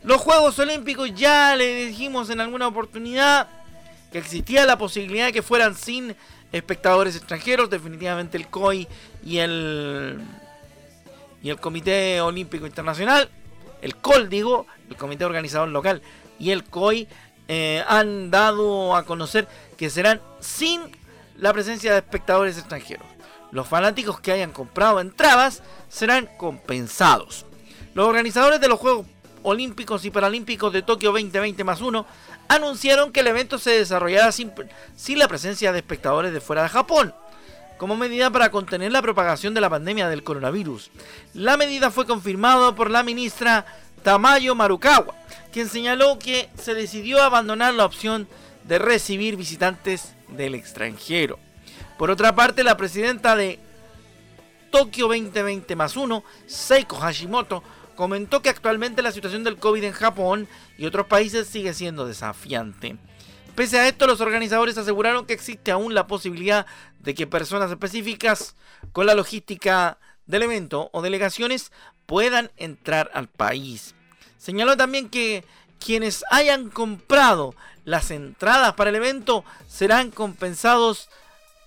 Los 0.03 0.21
Juegos 0.21 0.57
Olímpicos 0.59 1.13
ya 1.13 1.55
le 1.55 1.87
dijimos 1.87 2.29
en 2.29 2.39
alguna 2.39 2.67
oportunidad 2.67 3.47
que 4.11 4.19
existía 4.19 4.65
la 4.65 4.77
posibilidad 4.77 5.25
de 5.25 5.33
que 5.33 5.41
fueran 5.41 5.75
sin 5.75 6.15
espectadores 6.51 7.15
extranjeros. 7.15 7.69
Definitivamente 7.69 8.37
el 8.37 8.47
COI 8.47 8.87
y 9.25 9.39
el 9.39 10.21
y 11.41 11.49
el 11.49 11.59
Comité 11.59 12.21
Olímpico 12.21 12.65
Internacional, 12.65 13.29
el 13.81 13.95
COL 13.95 14.29
digo, 14.29 14.65
el 14.89 14.97
Comité 14.97 15.25
Organizador 15.25 15.69
Local 15.69 16.01
y 16.37 16.51
el 16.51 16.63
COI 16.63 17.07
eh, 17.47 17.83
han 17.87 18.29
dado 18.31 18.95
a 18.95 19.03
conocer 19.03 19.47
que 19.77 19.89
serán 19.89 20.21
sin 20.39 20.81
la 21.37 21.53
presencia 21.53 21.91
de 21.93 21.99
espectadores 21.99 22.57
extranjeros. 22.57 23.05
Los 23.51 23.67
fanáticos 23.67 24.19
que 24.19 24.31
hayan 24.31 24.51
comprado 24.51 24.99
entradas 24.99 25.63
serán 25.87 26.29
compensados. 26.37 27.45
Los 27.93 28.07
organizadores 28.07 28.61
de 28.61 28.67
los 28.67 28.79
Juegos 28.79 29.07
Olímpicos 29.41 30.05
y 30.05 30.11
Paralímpicos 30.11 30.71
de 30.73 30.81
Tokio 30.81 31.11
2020 31.11 31.63
más 31.63 31.81
1 31.81 32.05
anunciaron 32.49 33.11
que 33.11 33.21
el 33.21 33.27
evento 33.27 33.57
se 33.57 33.71
desarrollará 33.71 34.31
sin, 34.31 34.51
sin 34.95 35.17
la 35.17 35.27
presencia 35.27 35.71
de 35.71 35.79
espectadores 35.79 36.33
de 36.33 36.41
fuera 36.41 36.63
de 36.63 36.69
Japón, 36.69 37.15
como 37.79 37.95
medida 37.95 38.29
para 38.29 38.51
contener 38.51 38.91
la 38.91 39.01
propagación 39.01 39.53
de 39.53 39.61
la 39.61 39.69
pandemia 39.69 40.09
del 40.09 40.21
coronavirus. 40.21 40.91
La 41.33 41.55
medida 41.55 41.89
fue 41.89 42.05
confirmada 42.05 42.75
por 42.75 42.91
la 42.91 43.03
ministra 43.03 43.65
Tamayo 44.03 44.53
Marukawa, 44.53 45.15
quien 45.53 45.69
señaló 45.69 46.19
que 46.19 46.49
se 46.61 46.75
decidió 46.75 47.23
abandonar 47.23 47.73
la 47.73 47.85
opción 47.85 48.27
de 48.65 48.79
recibir 48.79 49.37
visitantes 49.37 50.13
del 50.27 50.55
extranjero. 50.55 51.39
Por 51.97 52.11
otra 52.11 52.35
parte, 52.35 52.65
la 52.65 52.75
presidenta 52.75 53.37
de 53.37 53.59
Tokio 54.71 55.07
2020 55.07 55.75
más 55.77 55.95
1, 55.95 56.23
Seiko 56.47 56.97
Hashimoto, 56.97 57.63
comentó 57.95 58.41
que 58.41 58.49
actualmente 58.49 59.01
la 59.01 59.13
situación 59.13 59.45
del 59.45 59.57
COVID 59.57 59.85
en 59.85 59.93
Japón 59.93 60.49
y 60.77 60.85
otros 60.85 61.07
países 61.07 61.47
sigue 61.47 61.73
siendo 61.73 62.05
desafiante. 62.05 62.97
Pese 63.55 63.79
a 63.79 63.87
esto, 63.87 64.07
los 64.07 64.21
organizadores 64.21 64.77
aseguraron 64.77 65.25
que 65.25 65.33
existe 65.33 65.71
aún 65.71 65.93
la 65.93 66.07
posibilidad 66.07 66.65
de 66.99 67.13
que 67.13 67.27
personas 67.27 67.69
específicas 67.69 68.55
con 68.91 69.05
la 69.05 69.13
logística 69.13 69.97
del 70.25 70.43
evento 70.43 70.89
o 70.93 71.01
delegaciones 71.01 71.71
puedan 72.05 72.51
entrar 72.57 73.11
al 73.13 73.27
país. 73.27 73.95
Señaló 74.37 74.77
también 74.77 75.09
que 75.09 75.43
quienes 75.79 76.23
hayan 76.31 76.69
comprado 76.69 77.55
las 77.85 78.11
entradas 78.11 78.73
para 78.73 78.91
el 78.91 78.95
evento 78.95 79.43
serán 79.67 80.11
compensados 80.11 81.09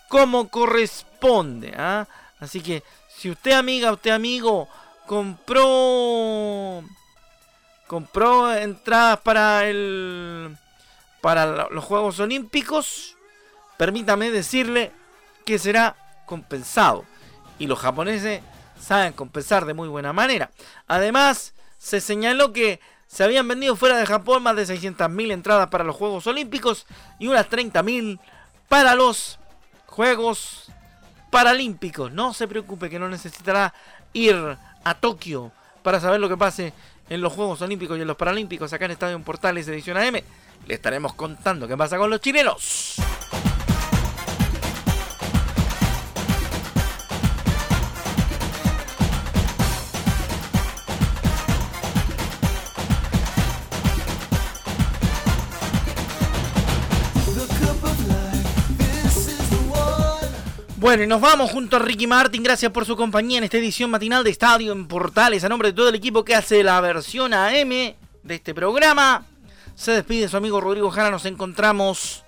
como 0.08 0.48
corresponde. 0.48 1.74
¿ah? 1.76 2.06
Así 2.38 2.60
que 2.60 2.82
si 3.16 3.30
usted 3.30 3.52
amiga, 3.52 3.92
usted 3.92 4.10
amigo, 4.10 4.68
compró 5.06 6.82
compró 7.86 8.54
entradas 8.54 9.20
para 9.20 9.68
el 9.68 10.56
para 11.22 11.70
los 11.70 11.84
Juegos 11.84 12.20
Olímpicos, 12.20 13.16
permítame 13.78 14.30
decirle 14.30 14.92
que 15.46 15.58
será 15.58 15.96
compensado 16.26 17.06
y 17.58 17.66
los 17.66 17.78
japoneses 17.78 18.42
saben 18.78 19.12
compensar 19.12 19.64
de 19.64 19.72
muy 19.72 19.88
buena 19.88 20.12
manera. 20.12 20.50
Además, 20.88 21.54
se 21.78 22.00
señaló 22.00 22.52
que 22.52 22.80
se 23.06 23.22
habían 23.22 23.46
vendido 23.46 23.76
fuera 23.76 23.98
de 23.98 24.06
Japón 24.06 24.42
más 24.42 24.56
de 24.56 24.66
600.000 24.66 25.32
entradas 25.32 25.68
para 25.68 25.84
los 25.84 25.94
Juegos 25.94 26.26
Olímpicos 26.26 26.86
y 27.20 27.28
unas 27.28 27.48
30.000 27.48 28.18
para 28.68 28.96
los 28.96 29.38
Juegos 29.86 30.72
Paralímpicos. 31.30 32.10
No 32.10 32.34
se 32.34 32.48
preocupe 32.48 32.90
que 32.90 32.98
no 32.98 33.08
necesitará 33.08 33.72
ir 34.12 34.58
a 34.82 34.94
Tokio 34.94 35.52
para 35.84 36.00
saber 36.00 36.18
lo 36.18 36.28
que 36.28 36.36
pase 36.36 36.72
en 37.08 37.20
los 37.20 37.32
Juegos 37.32 37.62
Olímpicos 37.62 37.96
y 37.96 38.00
en 38.00 38.08
los 38.08 38.16
Paralímpicos 38.16 38.72
acá 38.72 38.86
en 38.86 38.90
Estadio 38.90 39.22
Portales 39.22 39.68
Edición 39.68 39.98
AM. 39.98 40.20
Le 40.66 40.74
estaremos 40.74 41.14
contando 41.14 41.66
qué 41.66 41.76
pasa 41.76 41.98
con 41.98 42.10
los 42.10 42.20
chilenos. 42.20 42.96
Bueno, 60.82 61.04
y 61.04 61.06
nos 61.06 61.20
vamos 61.20 61.52
junto 61.52 61.76
a 61.76 61.78
Ricky 61.78 62.08
Martin. 62.08 62.42
Gracias 62.42 62.72
por 62.72 62.84
su 62.84 62.96
compañía 62.96 63.38
en 63.38 63.44
esta 63.44 63.56
edición 63.56 63.88
matinal 63.88 64.24
de 64.24 64.30
Estadio 64.30 64.72
en 64.72 64.88
Portales. 64.88 65.44
A 65.44 65.48
nombre 65.48 65.68
de 65.68 65.74
todo 65.74 65.88
el 65.88 65.94
equipo 65.94 66.24
que 66.24 66.34
hace 66.34 66.64
la 66.64 66.80
versión 66.80 67.32
AM 67.32 67.70
de 67.70 68.34
este 68.34 68.52
programa, 68.52 69.24
se 69.82 69.90
despide 69.90 70.28
su 70.28 70.36
amigo 70.36 70.60
Rodrigo 70.60 70.92
Jara. 70.92 71.10
Nos 71.10 71.24
encontramos 71.26 72.22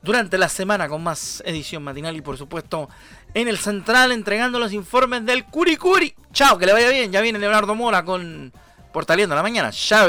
durante 0.00 0.38
la 0.38 0.48
semana 0.48 0.88
con 0.88 1.02
más 1.02 1.42
edición 1.44 1.82
matinal 1.82 2.16
y, 2.16 2.22
por 2.22 2.38
supuesto, 2.38 2.88
en 3.34 3.46
el 3.46 3.58
central 3.58 4.10
entregando 4.10 4.58
los 4.58 4.72
informes 4.72 5.26
del 5.26 5.44
Curicuri. 5.44 6.14
Chao, 6.32 6.56
que 6.56 6.64
le 6.64 6.72
vaya 6.72 6.88
bien. 6.88 7.12
Ya 7.12 7.20
viene 7.20 7.38
Leonardo 7.38 7.74
Mora 7.74 8.06
con 8.06 8.50
Portaleando 8.90 9.34
la 9.34 9.42
mañana. 9.42 9.70
Chabela. 9.70 10.02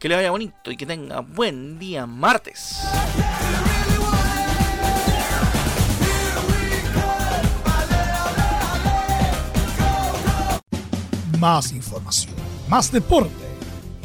Que 0.00 0.08
le 0.08 0.16
vaya 0.16 0.32
bonito 0.32 0.72
y 0.72 0.76
que 0.76 0.84
tenga 0.84 1.20
buen 1.20 1.78
día 1.78 2.04
martes. 2.06 2.80
más 11.38 11.70
información, 11.70 12.34
más 12.68 12.90
deporte. 12.90 13.45